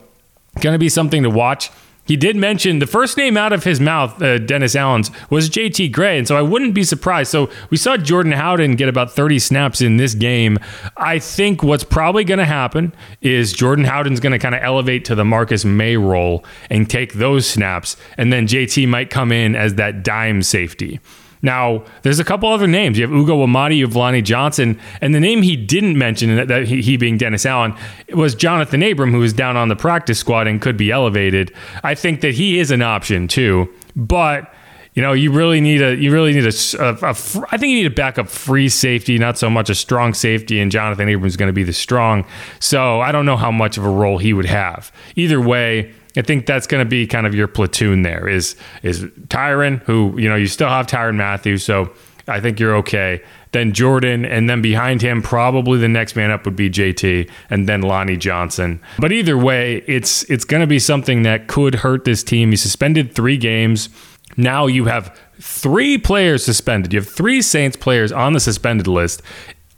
Going 0.60 0.74
to 0.74 0.78
be 0.78 0.88
something 0.88 1.22
to 1.22 1.30
watch. 1.30 1.70
He 2.04 2.16
did 2.16 2.34
mention 2.34 2.80
the 2.80 2.86
first 2.86 3.16
name 3.16 3.36
out 3.36 3.52
of 3.52 3.62
his 3.62 3.78
mouth, 3.78 4.20
uh, 4.20 4.38
Dennis 4.38 4.74
Allen's, 4.74 5.10
was 5.30 5.48
JT 5.48 5.92
Gray. 5.92 6.18
And 6.18 6.26
so 6.26 6.36
I 6.36 6.42
wouldn't 6.42 6.74
be 6.74 6.82
surprised. 6.82 7.30
So 7.30 7.48
we 7.70 7.76
saw 7.76 7.96
Jordan 7.96 8.32
Howden 8.32 8.74
get 8.74 8.88
about 8.88 9.12
30 9.12 9.38
snaps 9.38 9.80
in 9.80 9.98
this 9.98 10.14
game. 10.14 10.58
I 10.96 11.20
think 11.20 11.62
what's 11.62 11.84
probably 11.84 12.24
going 12.24 12.38
to 12.38 12.44
happen 12.44 12.92
is 13.20 13.52
Jordan 13.52 13.84
Howden's 13.84 14.18
going 14.18 14.32
to 14.32 14.38
kind 14.38 14.54
of 14.54 14.62
elevate 14.62 15.04
to 15.06 15.14
the 15.14 15.24
Marcus 15.24 15.64
Maye 15.64 15.96
role 15.96 16.44
and 16.68 16.90
take 16.90 17.14
those 17.14 17.46
snaps. 17.46 17.96
And 18.16 18.32
then 18.32 18.48
JT 18.48 18.88
might 18.88 19.08
come 19.08 19.30
in 19.30 19.54
as 19.54 19.76
that 19.76 20.02
dime 20.02 20.42
safety. 20.42 20.98
Now, 21.42 21.84
there's 22.02 22.20
a 22.20 22.24
couple 22.24 22.48
other 22.48 22.68
names. 22.68 22.98
You 22.98 23.06
have 23.06 23.14
Ugo 23.14 23.44
Amadi, 23.44 23.76
you 23.76 23.86
have 23.86 23.96
Lonnie 23.96 24.22
Johnson, 24.22 24.78
and 25.00 25.14
the 25.14 25.20
name 25.20 25.42
he 25.42 25.56
didn't 25.56 25.98
mention, 25.98 26.46
that 26.46 26.68
he, 26.68 26.80
he 26.80 26.96
being 26.96 27.18
Dennis 27.18 27.44
Allen, 27.44 27.74
was 28.14 28.34
Jonathan 28.34 28.82
Abram, 28.82 29.10
who 29.12 29.22
is 29.22 29.32
down 29.32 29.56
on 29.56 29.68
the 29.68 29.76
practice 29.76 30.18
squad 30.18 30.46
and 30.46 30.62
could 30.62 30.76
be 30.76 30.90
elevated. 30.90 31.52
I 31.82 31.94
think 31.94 32.20
that 32.20 32.34
he 32.34 32.60
is 32.60 32.70
an 32.70 32.80
option 32.80 33.26
too, 33.28 33.68
but 33.96 34.54
you 34.94 35.00
know, 35.00 35.14
you 35.14 35.32
really 35.32 35.60
need 35.60 35.80
a, 35.80 35.96
you 35.96 36.12
really 36.12 36.34
need 36.34 36.44
a, 36.44 36.52
I 37.00 37.12
think 37.14 37.70
you 37.70 37.76
need 37.76 37.86
a 37.86 37.90
backup 37.90 38.28
free 38.28 38.68
safety, 38.68 39.16
not 39.18 39.38
so 39.38 39.48
much 39.48 39.70
a 39.70 39.74
strong 39.74 40.12
safety. 40.12 40.60
And 40.60 40.70
Jonathan 40.70 41.08
Abrams 41.08 41.32
is 41.32 41.36
going 41.38 41.48
to 41.48 41.54
be 41.54 41.64
the 41.64 41.72
strong. 41.72 42.26
So 42.60 43.00
I 43.00 43.10
don't 43.10 43.24
know 43.24 43.38
how 43.38 43.50
much 43.50 43.78
of 43.78 43.86
a 43.86 43.88
role 43.88 44.18
he 44.18 44.34
would 44.34 44.44
have. 44.44 44.92
Either 45.16 45.40
way, 45.40 45.94
I 46.16 46.22
think 46.22 46.46
that's 46.46 46.66
going 46.66 46.84
to 46.84 46.88
be 46.88 47.06
kind 47.06 47.26
of 47.26 47.34
your 47.34 47.48
platoon 47.48 48.02
there 48.02 48.28
is 48.28 48.56
is 48.82 49.04
Tyrann, 49.28 49.82
who 49.84 50.18
you 50.18 50.28
know 50.28 50.36
you 50.36 50.46
still 50.46 50.68
have 50.68 50.86
Tyrann 50.86 51.16
Mathieu, 51.16 51.58
so 51.58 51.92
I 52.28 52.40
think 52.40 52.60
you're 52.60 52.76
okay. 52.76 53.22
Then 53.52 53.72
Jordan, 53.72 54.24
and 54.24 54.48
then 54.48 54.62
behind 54.62 55.02
him, 55.02 55.20
probably 55.22 55.78
the 55.78 55.88
next 55.88 56.16
man 56.16 56.30
up 56.30 56.44
would 56.44 56.56
be 56.56 56.70
JT, 56.70 57.28
and 57.50 57.68
then 57.68 57.82
Lonnie 57.82 58.16
Johnson. 58.16 58.80
But 58.98 59.12
either 59.12 59.36
way, 59.36 59.84
it's 59.86 60.24
it's 60.30 60.44
going 60.44 60.62
to 60.62 60.66
be 60.66 60.78
something 60.78 61.22
that 61.22 61.48
could 61.48 61.76
hurt 61.76 62.04
this 62.04 62.22
team. 62.22 62.50
He 62.50 62.56
suspended 62.56 63.14
three 63.14 63.36
games. 63.36 63.88
Now 64.36 64.66
you 64.66 64.86
have 64.86 65.18
three 65.40 65.98
players 65.98 66.44
suspended. 66.44 66.92
You 66.92 67.00
have 67.00 67.08
three 67.08 67.42
Saints 67.42 67.76
players 67.76 68.12
on 68.12 68.32
the 68.32 68.40
suspended 68.40 68.86
list 68.86 69.22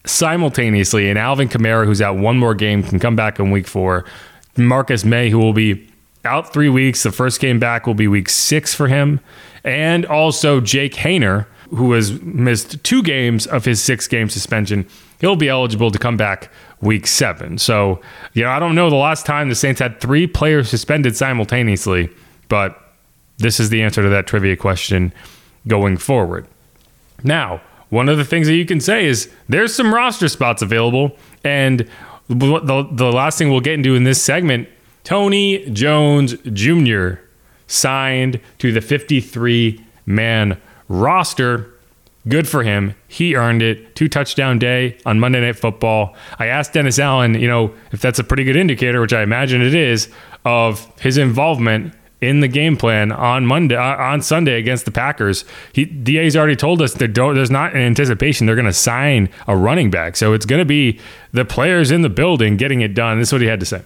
simultaneously, 0.07 1.09
and 1.09 1.19
Alvin 1.19 1.49
Kamara, 1.49 1.87
who's 1.87 2.03
out 2.03 2.17
one 2.17 2.39
more 2.39 2.55
game, 2.55 2.83
can 2.83 2.99
come 2.99 3.17
back 3.17 3.41
in 3.41 3.51
week 3.51 3.67
four. 3.67 4.05
Marcus 4.57 5.05
Maye, 5.05 5.31
who 5.31 5.39
will 5.39 5.53
be 5.53 5.89
out 6.25 6.53
three 6.53 6.69
weeks. 6.69 7.03
The 7.03 7.13
first 7.13 7.41
game 7.41 7.59
back 7.59 7.87
will 7.87 7.95
be 7.95 8.09
week 8.09 8.29
six 8.29 8.75
for 8.75 8.89
him. 8.89 9.21
And 9.63 10.05
also 10.07 10.61
Jake 10.61 10.95
Haener, 10.95 11.47
who 11.71 11.93
has 11.93 12.21
missed 12.23 12.83
two 12.85 13.03
games 13.03 13.47
of 13.47 13.65
his 13.65 13.83
six 13.83 14.07
game 14.07 14.29
suspension. 14.29 14.87
He'll 15.21 15.37
be 15.37 15.49
eligible 15.49 15.91
to 15.91 15.99
come 15.99 16.17
back 16.17 16.51
week 16.81 17.07
seven. 17.07 17.59
So, 17.59 18.01
you 18.35 18.45
know, 18.45 18.51
I 18.51 18.59
don't 18.59 18.75
know 18.75 18.91
the 18.91 18.97
last 18.97 19.25
time 19.27 19.49
the 19.49 19.55
Saints 19.55 19.81
had 19.81 20.01
three 20.01 20.27
players 20.27 20.69
suspended 20.69 21.17
simultaneously, 21.17 22.11
but 22.49 22.79
this 23.39 23.59
is 23.59 23.71
the 23.71 23.83
answer 23.83 24.03
to 24.03 24.09
that 24.11 24.27
trivia 24.27 24.57
question 24.57 25.13
going 25.67 25.97
forward. 25.97 26.47
Now, 27.23 27.63
one 27.89 28.09
of 28.09 28.19
the 28.19 28.25
things 28.25 28.47
that 28.49 28.55
you 28.55 28.67
can 28.67 28.81
say 28.81 29.07
is 29.07 29.31
there's 29.49 29.75
some 29.75 29.95
roster 29.95 30.29
spots 30.29 30.63
available. 30.63 31.17
And 31.43 31.89
the, 32.29 32.89
the 32.91 33.13
last 33.13 33.39
thing 33.39 33.51
we'll 33.51 33.61
get 33.61 33.75
into 33.75 33.95
in 33.95 34.05
this 34.05 34.23
segment 34.23 34.69
Tony 35.05 35.71
Jones 35.71 36.35
Jr. 36.53 37.17
signed 37.67 38.41
to 38.59 38.73
the 38.73 38.81
53 38.81 39.85
man 40.07 40.61
roster. 40.89 41.71
Good 42.27 42.49
for 42.49 42.63
him. 42.63 42.95
He 43.07 43.37
earned 43.37 43.63
it. 43.63 43.95
Two 43.95 44.09
touchdown 44.09 44.59
day 44.59 44.97
on 45.05 45.21
Monday 45.21 45.43
Night 45.43 45.57
Football. 45.57 46.17
I 46.39 46.47
asked 46.47 46.73
Dennis 46.73 46.99
Allen, 46.99 47.35
you 47.35 47.47
know, 47.47 47.75
if 47.93 48.01
that's 48.01 48.19
a 48.19 48.25
pretty 48.25 48.45
good 48.45 48.57
indicator, 48.57 49.03
which 49.03 49.13
I 49.13 49.23
imagine 49.23 49.61
it 49.61 49.75
is, 49.75 50.09
of 50.47 50.91
his 51.01 51.19
involvement 51.19 51.95
in 52.23 52.41
the 52.41 52.49
game 52.49 52.79
plan 52.79 53.13
on 53.13 53.45
Monday 53.45 53.77
uh, 53.77 53.97
on 53.97 54.23
Sunday 54.23 54.59
against 54.59 54.87
the 54.87 54.91
Packers. 54.91 55.45
He 55.75 55.85
DA's 55.85 56.35
already 56.35 56.57
told 56.57 56.81
us 56.81 56.95
that 56.95 57.15
there's 57.15 57.51
not 57.51 57.75
an 57.75 57.81
anticipation 57.81 58.47
they're 58.47 58.57
going 58.57 58.65
to 58.65 58.73
sign 58.73 59.29
a 59.47 59.55
running 59.55 59.91
back. 59.91 60.17
So 60.17 60.33
it's 60.33 60.47
going 60.47 60.61
to 60.61 60.65
be 60.65 60.99
the 61.33 61.45
players 61.45 61.91
in 61.91 62.01
the 62.01 62.09
building 62.09 62.57
getting 62.57 62.81
it 62.81 62.95
done. 62.95 63.19
This 63.19 63.29
is 63.29 63.33
what 63.35 63.43
he 63.43 63.49
had 63.49 63.61
to 63.61 63.67
say. 63.67 63.83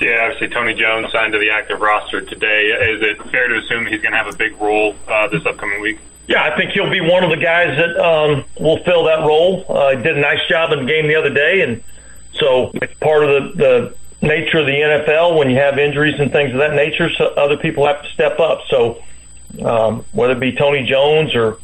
Yeah, 0.00 0.24
obviously 0.24 0.48
Tony 0.48 0.72
Jones 0.72 1.12
signed 1.12 1.34
to 1.34 1.38
the 1.38 1.50
active 1.50 1.80
roster 1.80 2.22
today. 2.22 2.68
Is 2.68 3.02
it 3.02 3.22
fair 3.30 3.48
to 3.48 3.58
assume 3.58 3.84
he's 3.84 4.00
going 4.00 4.12
to 4.12 4.18
have 4.18 4.32
a 4.32 4.36
big 4.36 4.58
role 4.58 4.96
uh, 5.06 5.28
this 5.28 5.44
upcoming 5.44 5.82
week? 5.82 5.98
Yeah, 6.26 6.42
I 6.42 6.56
think 6.56 6.70
he'll 6.70 6.90
be 6.90 7.00
one 7.02 7.22
of 7.22 7.30
the 7.30 7.36
guys 7.36 7.76
that 7.76 7.96
um, 7.98 8.44
will 8.58 8.82
fill 8.84 9.04
that 9.04 9.26
role. 9.26 9.66
Uh, 9.68 9.94
did 9.96 10.16
a 10.16 10.20
nice 10.20 10.46
job 10.48 10.72
in 10.72 10.80
the 10.80 10.84
game 10.86 11.06
the 11.06 11.16
other 11.16 11.28
day, 11.28 11.62
and 11.62 11.82
so 12.32 12.70
it's 12.74 12.94
part 12.94 13.24
of 13.24 13.56
the, 13.56 13.94
the 14.20 14.26
nature 14.26 14.58
of 14.58 14.66
the 14.66 14.72
NFL 14.72 15.36
when 15.36 15.50
you 15.50 15.56
have 15.56 15.78
injuries 15.78 16.18
and 16.18 16.32
things 16.32 16.52
of 16.52 16.58
that 16.58 16.74
nature. 16.74 17.10
So 17.10 17.26
other 17.26 17.58
people 17.58 17.86
have 17.86 18.02
to 18.02 18.08
step 18.08 18.40
up. 18.40 18.62
So 18.68 19.02
um, 19.62 20.04
whether 20.12 20.32
it 20.32 20.40
be 20.40 20.52
Tony 20.52 20.84
Jones 20.84 21.34
or 21.34 21.58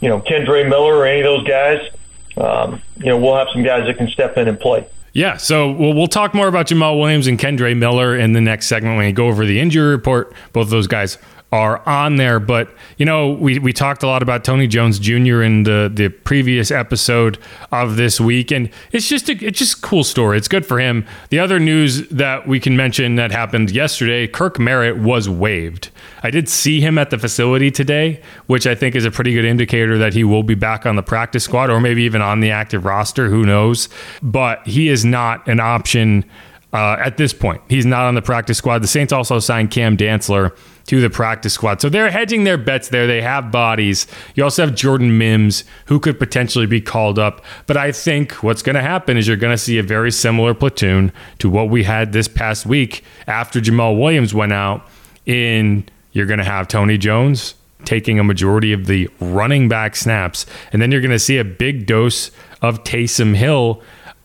you 0.00 0.08
know 0.08 0.20
Kendre 0.20 0.68
Miller 0.68 0.96
or 0.96 1.06
any 1.06 1.20
of 1.20 1.24
those 1.24 1.46
guys, 1.46 1.88
um, 2.36 2.82
you 2.96 3.06
know 3.06 3.18
we'll 3.18 3.36
have 3.36 3.48
some 3.52 3.62
guys 3.62 3.86
that 3.86 3.96
can 3.96 4.08
step 4.08 4.36
in 4.38 4.48
and 4.48 4.58
play. 4.58 4.88
Yeah, 5.16 5.38
so 5.38 5.72
we'll, 5.72 5.94
we'll 5.94 6.08
talk 6.08 6.34
more 6.34 6.46
about 6.46 6.66
Jamaal 6.66 7.00
Williams 7.00 7.26
and 7.26 7.38
Kendre 7.38 7.74
Miller 7.74 8.14
in 8.14 8.34
the 8.34 8.40
next 8.42 8.66
segment 8.66 8.98
when 8.98 9.06
we 9.06 9.12
go 9.12 9.28
over 9.28 9.46
the 9.46 9.58
injury 9.58 9.88
report. 9.88 10.34
Both 10.52 10.64
of 10.64 10.70
those 10.70 10.86
guys 10.86 11.16
are 11.52 11.86
on 11.88 12.16
there. 12.16 12.40
But 12.40 12.74
you 12.98 13.06
know, 13.06 13.32
we, 13.32 13.58
we 13.58 13.72
talked 13.72 14.02
a 14.02 14.06
lot 14.06 14.22
about 14.22 14.44
Tony 14.44 14.66
Jones 14.66 14.98
Jr. 14.98 15.42
in 15.42 15.62
the 15.62 15.90
the 15.92 16.08
previous 16.08 16.70
episode 16.70 17.38
of 17.72 17.96
this 17.96 18.20
week, 18.20 18.50
and 18.50 18.70
it's 18.92 19.08
just 19.08 19.28
a 19.28 19.32
it's 19.44 19.58
just 19.58 19.78
a 19.78 19.80
cool 19.80 20.04
story. 20.04 20.38
It's 20.38 20.48
good 20.48 20.66
for 20.66 20.78
him. 20.78 21.06
The 21.30 21.38
other 21.38 21.58
news 21.58 22.08
that 22.08 22.46
we 22.48 22.58
can 22.58 22.76
mention 22.76 23.16
that 23.16 23.30
happened 23.30 23.70
yesterday: 23.70 24.26
Kirk 24.26 24.58
Merritt 24.58 24.98
was 24.98 25.28
waived. 25.28 25.90
I 26.22 26.30
did 26.30 26.48
see 26.48 26.80
him 26.80 26.98
at 26.98 27.10
the 27.10 27.18
facility 27.18 27.70
today, 27.70 28.20
which 28.46 28.66
I 28.66 28.74
think 28.74 28.96
is 28.96 29.04
a 29.04 29.10
pretty 29.10 29.32
good 29.32 29.44
indicator 29.44 29.98
that 29.98 30.14
he 30.14 30.24
will 30.24 30.42
be 30.42 30.54
back 30.54 30.84
on 30.84 30.96
the 30.96 31.02
practice 31.02 31.44
squad 31.44 31.70
or 31.70 31.80
maybe 31.80 32.02
even 32.02 32.22
on 32.22 32.40
the 32.40 32.50
active 32.50 32.84
roster. 32.84 33.28
Who 33.28 33.44
knows? 33.44 33.88
But 34.22 34.66
he 34.66 34.88
is 34.88 35.04
not 35.04 35.46
an 35.46 35.60
option. 35.60 36.24
Uh, 36.72 36.96
at 36.98 37.16
this 37.16 37.32
point, 37.32 37.62
he's 37.68 37.86
not 37.86 38.02
on 38.02 38.16
the 38.16 38.20
practice 38.20 38.58
squad. 38.58 38.82
The 38.82 38.88
Saints 38.88 39.12
also 39.12 39.38
signed 39.38 39.70
Cam 39.70 39.96
Dantzler 39.96 40.54
to 40.86 41.00
the 41.00 41.10
practice 41.10 41.54
squad. 41.54 41.80
So 41.80 41.88
they're 41.88 42.10
hedging 42.10 42.44
their 42.44 42.56
bets 42.56 42.88
there. 42.88 43.06
They 43.06 43.22
have 43.22 43.50
bodies. 43.50 44.06
You 44.34 44.44
also 44.44 44.64
have 44.64 44.74
Jordan 44.74 45.18
Mims, 45.18 45.64
who 45.86 46.00
could 46.00 46.18
potentially 46.18 46.66
be 46.66 46.80
called 46.80 47.18
up. 47.18 47.44
But 47.66 47.76
I 47.76 47.92
think 47.92 48.42
what's 48.42 48.62
going 48.62 48.76
to 48.76 48.82
happen 48.82 49.16
is 49.16 49.26
you're 49.26 49.36
going 49.36 49.54
to 49.54 49.58
see 49.58 49.78
a 49.78 49.82
very 49.82 50.12
similar 50.12 50.54
platoon 50.54 51.12
to 51.38 51.50
what 51.50 51.68
we 51.68 51.84
had 51.84 52.12
this 52.12 52.28
past 52.28 52.66
week 52.66 53.04
after 53.26 53.60
Jamaal 53.60 54.00
Williams 54.00 54.32
went 54.32 54.52
out. 54.52 54.86
In 55.26 55.88
you're 56.12 56.26
going 56.26 56.38
to 56.38 56.44
have 56.44 56.68
Tony 56.68 56.96
Jones 56.96 57.56
taking 57.84 58.18
a 58.18 58.24
majority 58.24 58.72
of 58.72 58.86
the 58.86 59.08
running 59.20 59.68
back 59.68 59.96
snaps, 59.96 60.46
and 60.72 60.80
then 60.80 60.92
you're 60.92 61.00
going 61.00 61.10
to 61.10 61.18
see 61.18 61.36
a 61.36 61.44
big 61.44 61.86
dose 61.86 62.30
of 62.62 62.84
Taysom 62.84 63.34
Hill. 63.34 63.82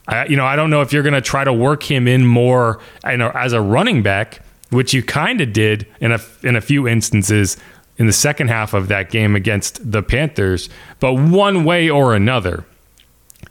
I, 0.07 0.25
you 0.27 0.35
know, 0.35 0.45
I 0.45 0.55
don't 0.55 0.69
know 0.69 0.81
if 0.81 0.93
you're 0.93 1.03
going 1.03 1.13
to 1.13 1.21
try 1.21 1.43
to 1.43 1.51
work 1.51 1.83
him 1.83 2.07
in 2.07 2.25
more 2.25 2.79
as 3.03 3.53
a 3.53 3.61
running 3.61 4.03
back 4.03 4.41
which 4.71 4.93
you 4.93 5.03
kind 5.03 5.39
of 5.41 5.53
did 5.53 5.85
in 5.99 6.11
a 6.11 6.19
in 6.43 6.55
a 6.55 6.61
few 6.61 6.87
instances 6.87 7.57
in 7.97 8.07
the 8.07 8.13
second 8.13 8.47
half 8.47 8.73
of 8.73 8.87
that 8.87 9.11
game 9.11 9.35
against 9.35 9.91
the 9.91 10.01
Panthers. 10.01 10.69
But 10.99 11.13
one 11.13 11.63
way 11.63 11.89
or 11.89 12.15
another, 12.15 12.65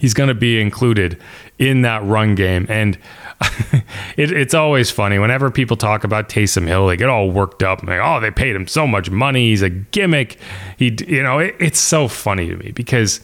he's 0.00 0.12
going 0.12 0.29
to 0.29 0.35
be 0.35 0.61
included 0.61 1.21
in 1.59 1.83
that 1.83 2.03
run 2.05 2.35
game. 2.35 2.67
And 2.69 2.99
it, 4.17 4.33
it's 4.33 4.55
always 4.55 4.91
funny 4.91 5.19
whenever 5.19 5.50
people 5.50 5.77
talk 5.77 6.03
about 6.03 6.29
Taysom 6.29 6.67
Hill, 6.67 6.89
they 6.89 6.97
get 6.97 7.09
all 7.09 7.31
worked 7.31 7.62
up. 7.62 7.83
Like, 7.85 8.00
oh, 8.03 8.19
they 8.19 8.31
paid 8.31 8.57
him 8.57 8.67
so 8.67 8.87
much 8.87 9.09
money. 9.09 9.50
He's 9.50 9.62
a 9.62 9.71
gimmick. 9.71 10.39
He, 10.79 10.97
you 11.07 11.23
know, 11.23 11.39
it, 11.39 11.55
it's 11.61 11.79
so 11.79 12.09
funny 12.09 12.49
to 12.49 12.57
me 12.57 12.73
because 12.73 13.21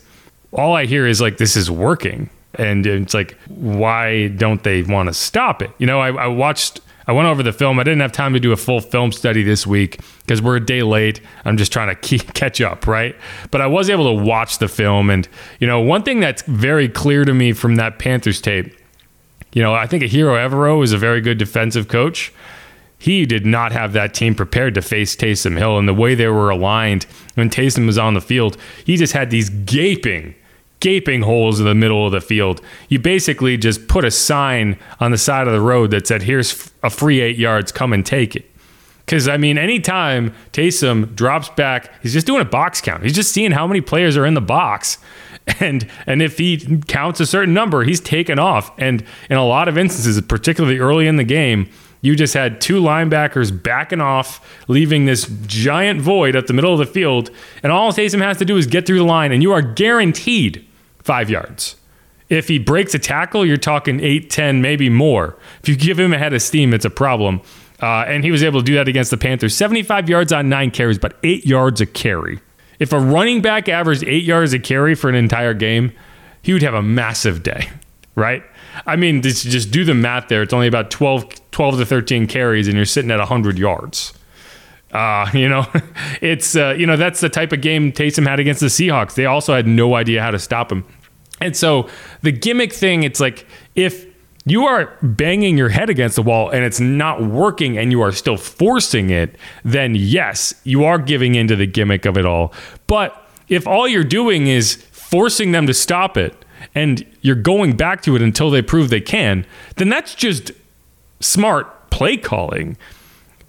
all 0.52 0.74
I 0.74 0.84
hear 0.84 1.06
is 1.06 1.20
like, 1.20 1.38
this 1.38 1.56
is 1.56 1.70
working. 1.70 2.30
And 2.54 2.86
it's 2.86 3.14
like, 3.14 3.36
why 3.48 4.28
don't 4.28 4.62
they 4.62 4.82
want 4.82 5.08
to 5.08 5.12
stop 5.12 5.60
it? 5.60 5.70
You 5.78 5.86
know, 5.86 6.00
I, 6.00 6.12
I 6.12 6.26
watched 6.28 6.80
I 7.06 7.12
went 7.12 7.28
over 7.28 7.42
the 7.42 7.52
film. 7.52 7.78
I 7.78 7.84
didn't 7.84 8.00
have 8.00 8.12
time 8.12 8.32
to 8.32 8.40
do 8.40 8.52
a 8.52 8.56
full 8.56 8.80
film 8.80 9.12
study 9.12 9.42
this 9.42 9.66
week 9.66 10.00
because 10.20 10.42
we're 10.42 10.56
a 10.56 10.64
day 10.64 10.82
late. 10.82 11.20
I'm 11.44 11.56
just 11.56 11.72
trying 11.72 11.88
to 11.88 11.94
keep, 11.94 12.32
catch 12.34 12.60
up, 12.60 12.86
right? 12.86 13.14
But 13.50 13.60
I 13.60 13.66
was 13.66 13.88
able 13.88 14.16
to 14.16 14.24
watch 14.24 14.58
the 14.58 14.68
film. 14.68 15.10
And, 15.10 15.28
you 15.60 15.66
know, 15.66 15.80
one 15.80 16.02
thing 16.02 16.20
that's 16.20 16.42
very 16.42 16.88
clear 16.88 17.24
to 17.24 17.32
me 17.32 17.52
from 17.52 17.76
that 17.76 17.98
Panthers 17.98 18.40
tape, 18.40 18.76
you 19.52 19.62
know, 19.62 19.72
I 19.72 19.86
think 19.86 20.02
Ejiro 20.02 20.34
Evero 20.36 20.82
is 20.82 20.92
a 20.92 20.98
very 20.98 21.20
good 21.20 21.38
defensive 21.38 21.88
coach. 21.88 22.32
He 22.98 23.24
did 23.24 23.46
not 23.46 23.72
have 23.72 23.92
that 23.92 24.14
team 24.14 24.34
prepared 24.34 24.74
to 24.74 24.82
face 24.82 25.14
Taysom 25.14 25.58
Hill. 25.58 25.78
And 25.78 25.86
the 25.86 25.94
way 25.94 26.14
they 26.14 26.28
were 26.28 26.50
aligned 26.50 27.04
when 27.34 27.50
Taysom 27.50 27.86
was 27.86 27.98
on 27.98 28.14
the 28.14 28.20
field, 28.20 28.56
he 28.84 28.96
just 28.96 29.12
had 29.12 29.30
these 29.30 29.48
gaping 29.48 30.34
gaping 30.80 31.22
holes 31.22 31.58
in 31.58 31.66
the 31.66 31.74
middle 31.74 32.06
of 32.06 32.12
the 32.12 32.20
field. 32.20 32.60
You 32.88 32.98
basically 32.98 33.56
just 33.56 33.88
put 33.88 34.04
a 34.04 34.10
sign 34.10 34.78
on 35.00 35.10
the 35.10 35.18
side 35.18 35.46
of 35.46 35.52
the 35.52 35.60
road 35.60 35.90
that 35.90 36.06
said, 36.06 36.22
here's 36.22 36.70
a 36.82 36.90
free 36.90 37.20
eight 37.20 37.38
yards, 37.38 37.72
come 37.72 37.92
and 37.92 38.04
take 38.04 38.36
it. 38.36 38.50
Because, 39.06 39.28
I 39.28 39.36
mean, 39.36 39.56
anytime 39.56 40.34
Taysom 40.52 41.14
drops 41.14 41.48
back, 41.50 41.92
he's 42.02 42.12
just 42.12 42.26
doing 42.26 42.42
a 42.42 42.46
box 42.46 42.80
count. 42.80 43.04
He's 43.04 43.14
just 43.14 43.32
seeing 43.32 43.52
how 43.52 43.66
many 43.66 43.80
players 43.80 44.16
are 44.16 44.26
in 44.26 44.34
the 44.34 44.40
box. 44.40 44.98
And 45.60 45.88
and 46.06 46.22
if 46.22 46.38
he 46.38 46.80
counts 46.88 47.20
a 47.20 47.26
certain 47.26 47.54
number, 47.54 47.84
he's 47.84 48.00
taken 48.00 48.36
off. 48.36 48.72
And 48.78 49.04
in 49.30 49.36
a 49.36 49.46
lot 49.46 49.68
of 49.68 49.78
instances, 49.78 50.20
particularly 50.22 50.80
early 50.80 51.06
in 51.06 51.18
the 51.18 51.24
game, 51.24 51.70
you 52.06 52.16
just 52.16 52.34
had 52.34 52.60
two 52.60 52.80
linebackers 52.80 53.50
backing 53.62 54.00
off, 54.00 54.40
leaving 54.68 55.06
this 55.06 55.26
giant 55.46 56.00
void 56.00 56.36
at 56.36 56.46
the 56.46 56.52
middle 56.52 56.72
of 56.72 56.78
the 56.78 56.86
field. 56.86 57.30
And 57.62 57.72
all 57.72 57.92
Taysom 57.92 58.22
has 58.22 58.38
to 58.38 58.44
do 58.44 58.56
is 58.56 58.66
get 58.66 58.86
through 58.86 58.98
the 58.98 59.04
line, 59.04 59.32
and 59.32 59.42
you 59.42 59.52
are 59.52 59.62
guaranteed 59.62 60.66
five 61.02 61.28
yards. 61.28 61.76
If 62.28 62.48
he 62.48 62.58
breaks 62.58 62.94
a 62.94 62.98
tackle, 62.98 63.44
you're 63.44 63.56
talking 63.56 64.00
eight, 64.00 64.30
ten, 64.30 64.60
maybe 64.60 64.88
more. 64.88 65.36
If 65.62 65.68
you 65.68 65.76
give 65.76 65.98
him 65.98 66.12
a 66.12 66.18
head 66.18 66.32
of 66.32 66.42
steam, 66.42 66.74
it's 66.74 66.84
a 66.84 66.90
problem. 66.90 67.40
Uh, 67.80 68.04
and 68.06 68.24
he 68.24 68.30
was 68.30 68.42
able 68.42 68.60
to 68.60 68.64
do 68.64 68.74
that 68.74 68.88
against 68.88 69.10
the 69.10 69.16
Panthers. 69.16 69.54
75 69.54 70.08
yards 70.08 70.32
on 70.32 70.48
nine 70.48 70.70
carries, 70.70 70.98
but 70.98 71.18
eight 71.22 71.44
yards 71.44 71.80
a 71.80 71.86
carry. 71.86 72.40
If 72.78 72.92
a 72.92 72.98
running 72.98 73.42
back 73.42 73.68
averaged 73.68 74.04
eight 74.04 74.24
yards 74.24 74.52
a 74.52 74.58
carry 74.58 74.94
for 74.94 75.08
an 75.08 75.14
entire 75.14 75.54
game, 75.54 75.92
he 76.42 76.52
would 76.52 76.62
have 76.62 76.74
a 76.74 76.82
massive 76.82 77.42
day, 77.42 77.68
right? 78.14 78.42
I 78.86 78.96
mean, 78.96 79.22
just, 79.22 79.46
just 79.46 79.70
do 79.70 79.84
the 79.84 79.94
math 79.94 80.28
there. 80.28 80.42
It's 80.42 80.52
only 80.52 80.66
about 80.66 80.90
12, 80.90 81.45
12 81.56 81.78
to 81.78 81.86
13 81.86 82.26
carries, 82.26 82.68
and 82.68 82.76
you're 82.76 82.84
sitting 82.84 83.10
at 83.10 83.18
100 83.18 83.58
yards. 83.58 84.12
Uh, 84.92 85.26
you 85.34 85.48
know, 85.48 85.66
it's 86.20 86.54
uh, 86.54 86.74
you 86.76 86.86
know 86.86 86.98
that's 86.98 87.20
the 87.20 87.30
type 87.30 87.50
of 87.50 87.62
game 87.62 87.92
Taysom 87.92 88.26
had 88.26 88.38
against 88.38 88.60
the 88.60 88.66
Seahawks. 88.66 89.14
They 89.14 89.24
also 89.24 89.54
had 89.54 89.66
no 89.66 89.94
idea 89.94 90.20
how 90.20 90.30
to 90.30 90.38
stop 90.38 90.70
him. 90.70 90.84
And 91.40 91.56
so 91.56 91.88
the 92.20 92.30
gimmick 92.30 92.74
thing, 92.74 93.04
it's 93.04 93.20
like 93.20 93.46
if 93.74 94.04
you 94.44 94.66
are 94.66 94.98
banging 95.00 95.56
your 95.56 95.70
head 95.70 95.88
against 95.88 96.16
the 96.16 96.22
wall 96.22 96.50
and 96.50 96.62
it's 96.62 96.78
not 96.78 97.24
working 97.24 97.78
and 97.78 97.90
you 97.90 98.02
are 98.02 98.12
still 98.12 98.36
forcing 98.36 99.08
it, 99.08 99.36
then 99.64 99.94
yes, 99.94 100.52
you 100.64 100.84
are 100.84 100.98
giving 100.98 101.36
into 101.36 101.56
the 101.56 101.66
gimmick 101.66 102.04
of 102.04 102.18
it 102.18 102.26
all. 102.26 102.52
But 102.86 103.16
if 103.48 103.66
all 103.66 103.88
you're 103.88 104.04
doing 104.04 104.46
is 104.46 104.74
forcing 104.92 105.52
them 105.52 105.66
to 105.66 105.74
stop 105.74 106.18
it 106.18 106.44
and 106.74 107.06
you're 107.22 107.34
going 107.34 107.78
back 107.78 108.02
to 108.02 108.14
it 108.14 108.20
until 108.20 108.50
they 108.50 108.60
prove 108.60 108.90
they 108.90 109.00
can, 109.00 109.46
then 109.76 109.88
that's 109.88 110.14
just 110.14 110.52
smart 111.20 111.90
play 111.90 112.16
calling. 112.16 112.76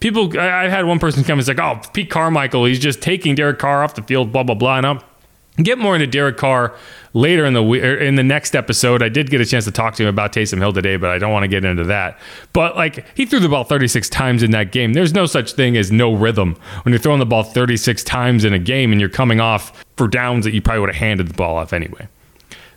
People, 0.00 0.38
I 0.38 0.68
had 0.68 0.86
one 0.86 0.98
person 0.98 1.24
come 1.24 1.38
and 1.38 1.46
say, 1.46 1.54
"Oh, 1.58 1.80
Pete 1.92 2.10
Carmichael, 2.10 2.64
he's 2.64 2.78
just 2.78 3.02
taking 3.02 3.34
Derek 3.34 3.58
Carr 3.58 3.82
off 3.82 3.94
the 3.94 4.02
field, 4.02 4.32
blah 4.32 4.44
blah 4.44 4.54
blah." 4.54 4.78
And 4.78 4.86
I'm 4.86 5.00
get 5.62 5.78
more 5.78 5.94
into 5.94 6.06
Derek 6.06 6.36
Carr 6.36 6.74
later 7.14 7.44
in 7.44 7.54
the 7.54 7.62
er, 7.62 7.96
in 7.96 8.14
the 8.14 8.22
next 8.22 8.54
episode. 8.54 9.02
I 9.02 9.08
did 9.08 9.30
get 9.30 9.40
a 9.40 9.46
chance 9.46 9.64
to 9.64 9.72
talk 9.72 9.94
to 9.96 10.04
him 10.04 10.08
about 10.08 10.32
Taysom 10.32 10.58
Hill 10.58 10.72
today, 10.72 10.96
but 10.96 11.10
I 11.10 11.18
don't 11.18 11.32
want 11.32 11.44
to 11.44 11.48
get 11.48 11.64
into 11.64 11.84
that. 11.84 12.18
But 12.52 12.76
like 12.76 13.04
he 13.16 13.26
threw 13.26 13.40
the 13.40 13.48
ball 13.48 13.64
36 13.64 14.08
times 14.08 14.42
in 14.42 14.50
that 14.52 14.72
game. 14.72 14.92
There's 14.92 15.14
no 15.14 15.26
such 15.26 15.52
thing 15.52 15.76
as 15.76 15.90
no 15.90 16.14
rhythm 16.14 16.56
when 16.82 16.92
you're 16.92 17.00
throwing 17.00 17.20
the 17.20 17.26
ball 17.26 17.42
36 17.42 18.04
times 18.04 18.44
in 18.44 18.52
a 18.52 18.58
game 18.58 18.92
and 18.92 19.00
you're 19.00 19.10
coming 19.10 19.40
off 19.40 19.84
for 19.96 20.08
downs 20.08 20.44
that 20.44 20.54
you 20.54 20.62
probably 20.62 20.80
would 20.80 20.90
have 20.90 20.96
handed 20.96 21.28
the 21.28 21.34
ball 21.34 21.56
off 21.56 21.72
anyway. 21.72 22.08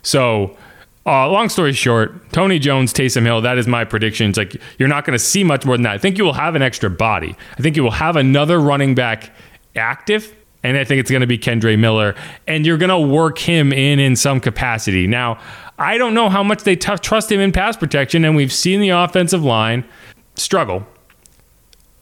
So. 0.02 0.56
Uh, 1.04 1.28
long 1.28 1.48
story 1.48 1.72
short, 1.72 2.30
Tony 2.32 2.60
Jones, 2.60 2.92
Taysom 2.92 3.22
Hill, 3.22 3.40
that 3.40 3.58
is 3.58 3.66
my 3.66 3.84
prediction. 3.84 4.28
It's 4.28 4.38
like 4.38 4.56
you're 4.78 4.88
not 4.88 5.04
going 5.04 5.18
to 5.18 5.24
see 5.24 5.42
much 5.42 5.66
more 5.66 5.76
than 5.76 5.82
that. 5.82 5.92
I 5.92 5.98
think 5.98 6.16
you 6.16 6.24
will 6.24 6.32
have 6.32 6.54
an 6.54 6.62
extra 6.62 6.88
body. 6.88 7.36
I 7.58 7.62
think 7.62 7.76
you 7.76 7.82
will 7.82 7.90
have 7.90 8.14
another 8.14 8.60
running 8.60 8.94
back 8.94 9.34
active 9.74 10.32
and 10.62 10.76
I 10.76 10.84
think 10.84 11.00
it's 11.00 11.10
going 11.10 11.22
to 11.22 11.26
be 11.26 11.38
Kendre 11.38 11.78
Miller, 11.78 12.14
and 12.46 12.64
you're 12.64 12.78
going 12.78 12.90
to 12.90 12.98
work 12.98 13.38
him 13.38 13.72
in 13.72 13.98
in 13.98 14.16
some 14.16 14.40
capacity. 14.40 15.06
Now, 15.06 15.38
I 15.78 15.98
don't 15.98 16.14
know 16.14 16.28
how 16.28 16.42
much 16.42 16.62
they 16.62 16.76
t- 16.76 16.96
trust 16.98 17.32
him 17.32 17.40
in 17.40 17.52
pass 17.52 17.76
protection, 17.76 18.24
and 18.24 18.36
we've 18.36 18.52
seen 18.52 18.80
the 18.80 18.90
offensive 18.90 19.42
line 19.42 19.84
struggle 20.36 20.86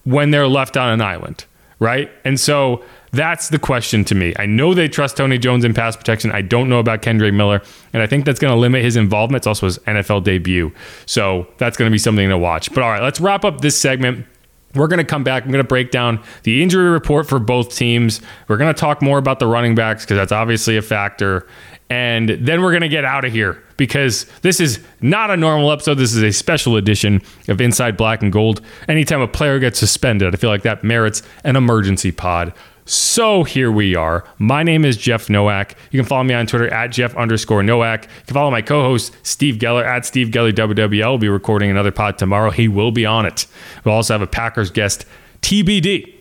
when 0.04 0.30
they're 0.30 0.48
left 0.48 0.76
on 0.76 0.92
an 0.92 1.00
island, 1.00 1.46
right? 1.80 2.10
And 2.24 2.38
so 2.38 2.84
that's 3.10 3.48
the 3.48 3.58
question 3.58 4.04
to 4.04 4.14
me. 4.14 4.32
I 4.38 4.46
know 4.46 4.72
they 4.72 4.86
trust 4.86 5.16
Tony 5.16 5.38
Jones 5.38 5.64
in 5.64 5.74
pass 5.74 5.96
protection. 5.96 6.30
I 6.30 6.42
don't 6.42 6.68
know 6.68 6.78
about 6.78 7.02
Kendre 7.02 7.34
Miller, 7.34 7.60
and 7.92 8.02
I 8.02 8.06
think 8.06 8.24
that's 8.24 8.38
going 8.38 8.52
to 8.52 8.58
limit 8.58 8.84
his 8.84 8.96
involvement. 8.96 9.40
It's 9.40 9.46
also 9.48 9.66
his 9.66 9.78
NFL 9.80 10.22
debut, 10.22 10.72
so 11.06 11.48
that's 11.58 11.76
going 11.76 11.90
to 11.90 11.92
be 11.92 11.98
something 11.98 12.28
to 12.28 12.38
watch. 12.38 12.72
But 12.72 12.84
all 12.84 12.90
right, 12.90 13.02
let's 13.02 13.20
wrap 13.20 13.44
up 13.44 13.62
this 13.62 13.76
segment. 13.76 14.26
We're 14.74 14.86
going 14.86 14.98
to 14.98 15.04
come 15.04 15.24
back. 15.24 15.42
I'm 15.42 15.50
going 15.50 15.64
to 15.64 15.68
break 15.68 15.90
down 15.90 16.22
the 16.44 16.62
injury 16.62 16.90
report 16.90 17.28
for 17.28 17.40
both 17.40 17.74
teams. 17.74 18.20
We're 18.46 18.56
going 18.56 18.72
to 18.72 18.78
talk 18.78 19.02
more 19.02 19.18
about 19.18 19.40
the 19.40 19.48
running 19.48 19.74
backs 19.74 20.04
because 20.04 20.16
that's 20.16 20.30
obviously 20.30 20.76
a 20.76 20.82
factor. 20.82 21.48
And 21.90 22.28
then 22.28 22.62
we're 22.62 22.70
going 22.70 22.82
to 22.82 22.88
get 22.88 23.04
out 23.04 23.24
of 23.24 23.32
here 23.32 23.60
because 23.76 24.24
this 24.42 24.60
is 24.60 24.78
not 25.00 25.30
a 25.30 25.36
normal 25.36 25.72
episode. 25.72 25.94
This 25.94 26.14
is 26.14 26.22
a 26.22 26.32
special 26.32 26.76
edition 26.76 27.20
of 27.48 27.60
Inside 27.60 27.96
Black 27.96 28.22
and 28.22 28.32
Gold. 28.32 28.60
Anytime 28.88 29.20
a 29.20 29.26
player 29.26 29.58
gets 29.58 29.80
suspended, 29.80 30.32
I 30.32 30.38
feel 30.38 30.50
like 30.50 30.62
that 30.62 30.84
merits 30.84 31.22
an 31.42 31.56
emergency 31.56 32.12
pod. 32.12 32.54
So 32.84 33.44
here 33.44 33.70
we 33.70 33.94
are. 33.94 34.24
My 34.38 34.62
name 34.62 34.84
is 34.84 34.96
Jeff 34.96 35.28
Nowak. 35.28 35.76
You 35.90 36.00
can 36.00 36.06
follow 36.06 36.24
me 36.24 36.34
on 36.34 36.46
Twitter 36.46 36.72
at 36.72 36.88
Jeff 36.88 37.14
underscore 37.16 37.62
Nowak. 37.62 38.04
You 38.04 38.26
can 38.26 38.34
follow 38.34 38.50
my 38.50 38.62
co-host 38.62 39.14
Steve 39.22 39.56
Geller 39.56 39.84
at 39.84 40.06
Steve 40.06 40.28
Geller 40.28 40.52
WWL. 40.52 41.08
We'll 41.10 41.18
be 41.18 41.28
recording 41.28 41.70
another 41.70 41.92
pod 41.92 42.18
tomorrow. 42.18 42.50
He 42.50 42.68
will 42.68 42.90
be 42.92 43.04
on 43.04 43.26
it. 43.26 43.46
We'll 43.84 43.94
also 43.94 44.14
have 44.14 44.22
a 44.22 44.26
Packers 44.26 44.70
guest 44.70 45.06
TBD. 45.42 46.14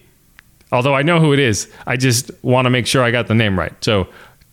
Although 0.72 0.94
I 0.94 1.02
know 1.02 1.20
who 1.20 1.34
it 1.34 1.40
is, 1.40 1.72
I 1.88 1.98
just 1.98 2.30
want 2.44 2.68
to 2.68 2.70
make 2.70 2.86
sure 2.86 3.02
I 3.02 3.10
got 3.10 3.28
the 3.28 3.34
name 3.34 3.58
right. 3.58 3.74
So 3.84 4.08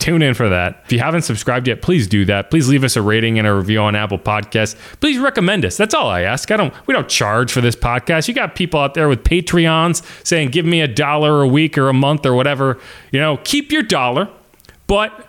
Tune 0.07 0.23
in 0.23 0.35
for 0.35 0.49
that. 0.49 0.83
If 0.85 0.93
you 0.93 1.01
haven't 1.01 1.23
subscribed 1.23 1.67
yet, 1.67 1.83
please 1.83 2.07
do 2.07 2.25
that. 2.27 2.49
Please 2.49 2.69
leave 2.69 2.85
us 2.85 2.95
a 2.95 3.03
rating 3.03 3.41
and 3.41 3.49
a 3.49 3.53
review 3.53 3.81
on 3.81 3.97
Apple 3.97 4.21
Podcasts. 4.21 4.77
Please 5.01 5.19
recommend 5.19 5.65
us. 5.65 5.77
That's 5.77 5.95
all 5.95 6.09
I 6.09 6.21
ask. 6.21 6.49
I 6.53 6.57
don't 6.57 6.73
we 6.87 6.95
don't 6.95 7.09
charge 7.09 7.51
for 7.51 7.61
this 7.61 7.75
podcast. 7.75 8.29
You 8.29 8.35
got 8.35 8.55
people 8.55 8.79
out 8.79 8.95
there 8.95 9.09
with 9.09 9.25
Patreons 9.25 10.05
saying 10.25 10.51
give 10.51 10.65
me 10.65 10.81
a 10.81 10.87
dollar 10.87 11.43
a 11.43 11.49
week 11.49 11.77
or 11.77 11.89
a 11.89 11.93
month 11.93 12.25
or 12.25 12.35
whatever. 12.35 12.79
You 13.11 13.19
know, 13.19 13.39
keep 13.39 13.73
your 13.73 13.83
dollar, 13.83 14.29
but 14.87 15.29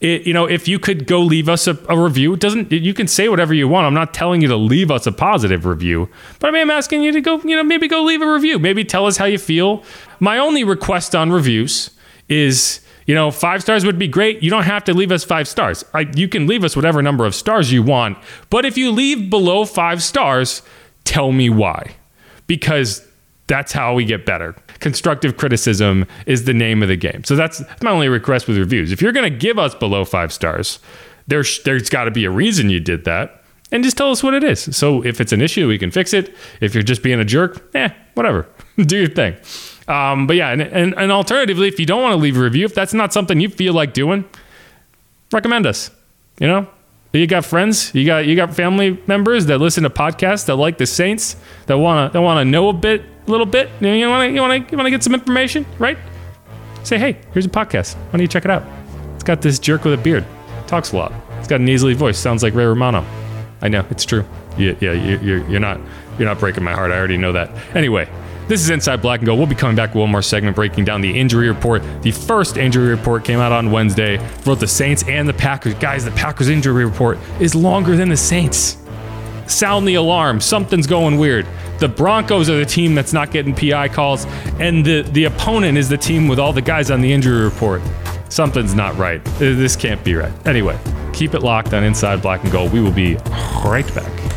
it, 0.00 0.26
you 0.26 0.32
know, 0.32 0.46
if 0.46 0.66
you 0.66 0.80
could 0.80 1.06
go 1.06 1.20
leave 1.20 1.48
us 1.48 1.68
a, 1.68 1.78
a 1.88 1.96
review, 1.96 2.34
it 2.34 2.40
doesn't 2.40 2.72
you 2.72 2.94
can 2.94 3.06
say 3.06 3.28
whatever 3.28 3.54
you 3.54 3.68
want. 3.68 3.86
I'm 3.86 3.94
not 3.94 4.14
telling 4.14 4.42
you 4.42 4.48
to 4.48 4.56
leave 4.56 4.90
us 4.90 5.06
a 5.06 5.12
positive 5.12 5.64
review, 5.64 6.08
but 6.40 6.48
I 6.48 6.50
mean, 6.50 6.62
I'm 6.62 6.70
asking 6.72 7.04
you 7.04 7.12
to 7.12 7.20
go, 7.20 7.38
you 7.42 7.54
know, 7.54 7.62
maybe 7.62 7.86
go 7.86 8.02
leave 8.02 8.20
a 8.20 8.32
review. 8.32 8.58
Maybe 8.58 8.84
tell 8.84 9.06
us 9.06 9.18
how 9.18 9.26
you 9.26 9.38
feel. 9.38 9.84
My 10.18 10.38
only 10.38 10.64
request 10.64 11.14
on 11.14 11.30
reviews 11.30 11.92
is 12.28 12.80
you 13.08 13.14
know, 13.14 13.30
five 13.30 13.62
stars 13.62 13.86
would 13.86 13.98
be 13.98 14.06
great. 14.06 14.42
You 14.42 14.50
don't 14.50 14.64
have 14.64 14.84
to 14.84 14.92
leave 14.92 15.10
us 15.10 15.24
five 15.24 15.48
stars. 15.48 15.82
I, 15.94 16.00
you 16.14 16.28
can 16.28 16.46
leave 16.46 16.62
us 16.62 16.76
whatever 16.76 17.00
number 17.00 17.24
of 17.24 17.34
stars 17.34 17.72
you 17.72 17.82
want. 17.82 18.18
But 18.50 18.66
if 18.66 18.76
you 18.76 18.92
leave 18.92 19.30
below 19.30 19.64
five 19.64 20.02
stars, 20.02 20.60
tell 21.04 21.32
me 21.32 21.48
why. 21.48 21.96
Because 22.46 23.02
that's 23.46 23.72
how 23.72 23.94
we 23.94 24.04
get 24.04 24.26
better. 24.26 24.54
Constructive 24.80 25.38
criticism 25.38 26.04
is 26.26 26.44
the 26.44 26.52
name 26.52 26.82
of 26.82 26.90
the 26.90 26.96
game. 26.96 27.24
So 27.24 27.34
that's 27.34 27.62
my 27.82 27.90
only 27.90 28.10
request 28.10 28.46
with 28.46 28.58
reviews. 28.58 28.92
If 28.92 29.00
you're 29.00 29.12
going 29.12 29.32
to 29.32 29.38
give 29.38 29.58
us 29.58 29.74
below 29.74 30.04
five 30.04 30.30
stars, 30.30 30.78
there's, 31.28 31.62
there's 31.62 31.88
got 31.88 32.04
to 32.04 32.10
be 32.10 32.26
a 32.26 32.30
reason 32.30 32.68
you 32.68 32.78
did 32.78 33.06
that. 33.06 33.42
And 33.72 33.82
just 33.82 33.96
tell 33.96 34.10
us 34.10 34.22
what 34.22 34.34
it 34.34 34.44
is. 34.44 34.76
So 34.76 35.02
if 35.02 35.18
it's 35.18 35.32
an 35.32 35.40
issue, 35.40 35.66
we 35.66 35.78
can 35.78 35.90
fix 35.90 36.12
it. 36.12 36.34
If 36.60 36.74
you're 36.74 36.82
just 36.82 37.02
being 37.02 37.20
a 37.20 37.24
jerk, 37.24 37.74
eh, 37.74 37.88
whatever. 38.12 38.46
Do 38.76 38.98
your 38.98 39.08
thing. 39.08 39.34
Um, 39.88 40.26
but 40.26 40.36
yeah, 40.36 40.50
and, 40.50 40.60
and, 40.60 40.94
and 40.96 41.10
alternatively, 41.10 41.66
if 41.66 41.80
you 41.80 41.86
don't 41.86 42.02
want 42.02 42.12
to 42.12 42.18
leave 42.18 42.36
a 42.36 42.40
review, 42.40 42.66
if 42.66 42.74
that's 42.74 42.92
not 42.92 43.12
something 43.12 43.40
you 43.40 43.48
feel 43.48 43.72
like 43.72 43.94
doing, 43.94 44.24
recommend 45.32 45.66
us. 45.66 45.90
You 46.38 46.46
know, 46.46 46.68
you 47.12 47.26
got 47.26 47.44
friends, 47.44 47.94
you 47.94 48.04
got 48.04 48.26
you 48.26 48.36
got 48.36 48.54
family 48.54 49.02
members 49.06 49.46
that 49.46 49.58
listen 49.58 49.82
to 49.84 49.90
podcasts 49.90 50.46
that 50.46 50.56
like 50.56 50.78
the 50.78 50.86
Saints, 50.86 51.36
that 51.66 51.78
wanna 51.78 52.10
that 52.12 52.20
wanna 52.20 52.44
know 52.44 52.68
a 52.68 52.72
bit, 52.72 53.02
a 53.26 53.30
little 53.30 53.46
bit. 53.46 53.70
You 53.80 54.08
wanna 54.08 54.28
you 54.28 54.40
wanna 54.40 54.66
you 54.70 54.76
wanna 54.76 54.90
get 54.90 55.02
some 55.02 55.14
information, 55.14 55.64
right? 55.78 55.98
Say, 56.84 56.98
hey, 56.98 57.18
here's 57.32 57.46
a 57.46 57.48
podcast. 57.48 57.96
Why 57.96 58.12
don't 58.12 58.20
you 58.20 58.28
check 58.28 58.44
it 58.44 58.50
out? 58.50 58.62
It's 59.14 59.24
got 59.24 59.42
this 59.42 59.58
jerk 59.58 59.84
with 59.84 59.94
a 59.94 59.96
beard, 59.96 60.24
talks 60.66 60.92
a 60.92 60.96
lot. 60.96 61.12
It's 61.38 61.48
got 61.48 61.60
an 61.60 61.68
easily 61.68 61.94
voice, 61.94 62.18
sounds 62.18 62.42
like 62.42 62.54
Ray 62.54 62.66
Romano. 62.66 63.04
I 63.62 63.68
know 63.68 63.84
it's 63.90 64.04
true. 64.04 64.24
Yeah, 64.56 64.74
yeah, 64.80 64.92
you're, 64.92 65.48
you're 65.48 65.60
not 65.60 65.80
you're 66.18 66.28
not 66.28 66.38
breaking 66.38 66.62
my 66.62 66.72
heart. 66.72 66.92
I 66.92 66.98
already 66.98 67.16
know 67.16 67.32
that. 67.32 67.50
Anyway, 67.74 68.08
this 68.48 68.62
is 68.62 68.70
Inside 68.70 69.02
Black 69.02 69.20
and 69.20 69.26
Gold. 69.26 69.38
We'll 69.38 69.46
be 69.46 69.54
coming 69.54 69.76
back 69.76 69.90
with 69.90 70.00
one 70.00 70.10
more 70.10 70.22
segment 70.22 70.56
breaking 70.56 70.86
down 70.86 71.02
the 71.02 71.18
injury 71.18 71.48
report. 71.48 71.82
The 72.02 72.10
first 72.10 72.56
injury 72.56 72.88
report 72.88 73.24
came 73.24 73.38
out 73.38 73.52
on 73.52 73.70
Wednesday 73.70 74.16
both 74.44 74.60
the 74.60 74.66
Saints 74.66 75.04
and 75.06 75.28
the 75.28 75.34
Packers. 75.34 75.74
Guys, 75.74 76.04
the 76.04 76.10
Packers 76.12 76.48
injury 76.48 76.84
report 76.84 77.18
is 77.40 77.54
longer 77.54 77.94
than 77.94 78.08
the 78.08 78.16
Saints. 78.16 78.78
Sound 79.46 79.86
the 79.86 79.94
alarm. 79.94 80.40
Something's 80.40 80.86
going 80.86 81.18
weird. 81.18 81.46
The 81.78 81.88
Broncos 81.88 82.50
are 82.50 82.56
the 82.56 82.66
team 82.66 82.94
that's 82.94 83.12
not 83.12 83.30
getting 83.30 83.54
PI 83.54 83.88
calls, 83.88 84.26
and 84.58 84.84
the, 84.84 85.02
the 85.02 85.24
opponent 85.24 85.78
is 85.78 85.88
the 85.88 85.96
team 85.96 86.26
with 86.26 86.38
all 86.38 86.52
the 86.52 86.62
guys 86.62 86.90
on 86.90 87.00
the 87.00 87.12
injury 87.12 87.44
report. 87.44 87.80
Something's 88.30 88.74
not 88.74 88.96
right. 88.96 89.26
Uh, 89.36 89.38
this 89.38 89.76
can't 89.76 90.02
be 90.04 90.14
right. 90.14 90.32
Anyway, 90.46 90.78
keep 91.12 91.34
it 91.34 91.40
locked 91.40 91.72
on 91.72 91.84
Inside 91.84 92.20
Black 92.20 92.42
and 92.42 92.52
Gold. 92.52 92.72
We 92.72 92.80
will 92.80 92.92
be 92.92 93.14
right 93.64 93.86
back. 93.94 94.27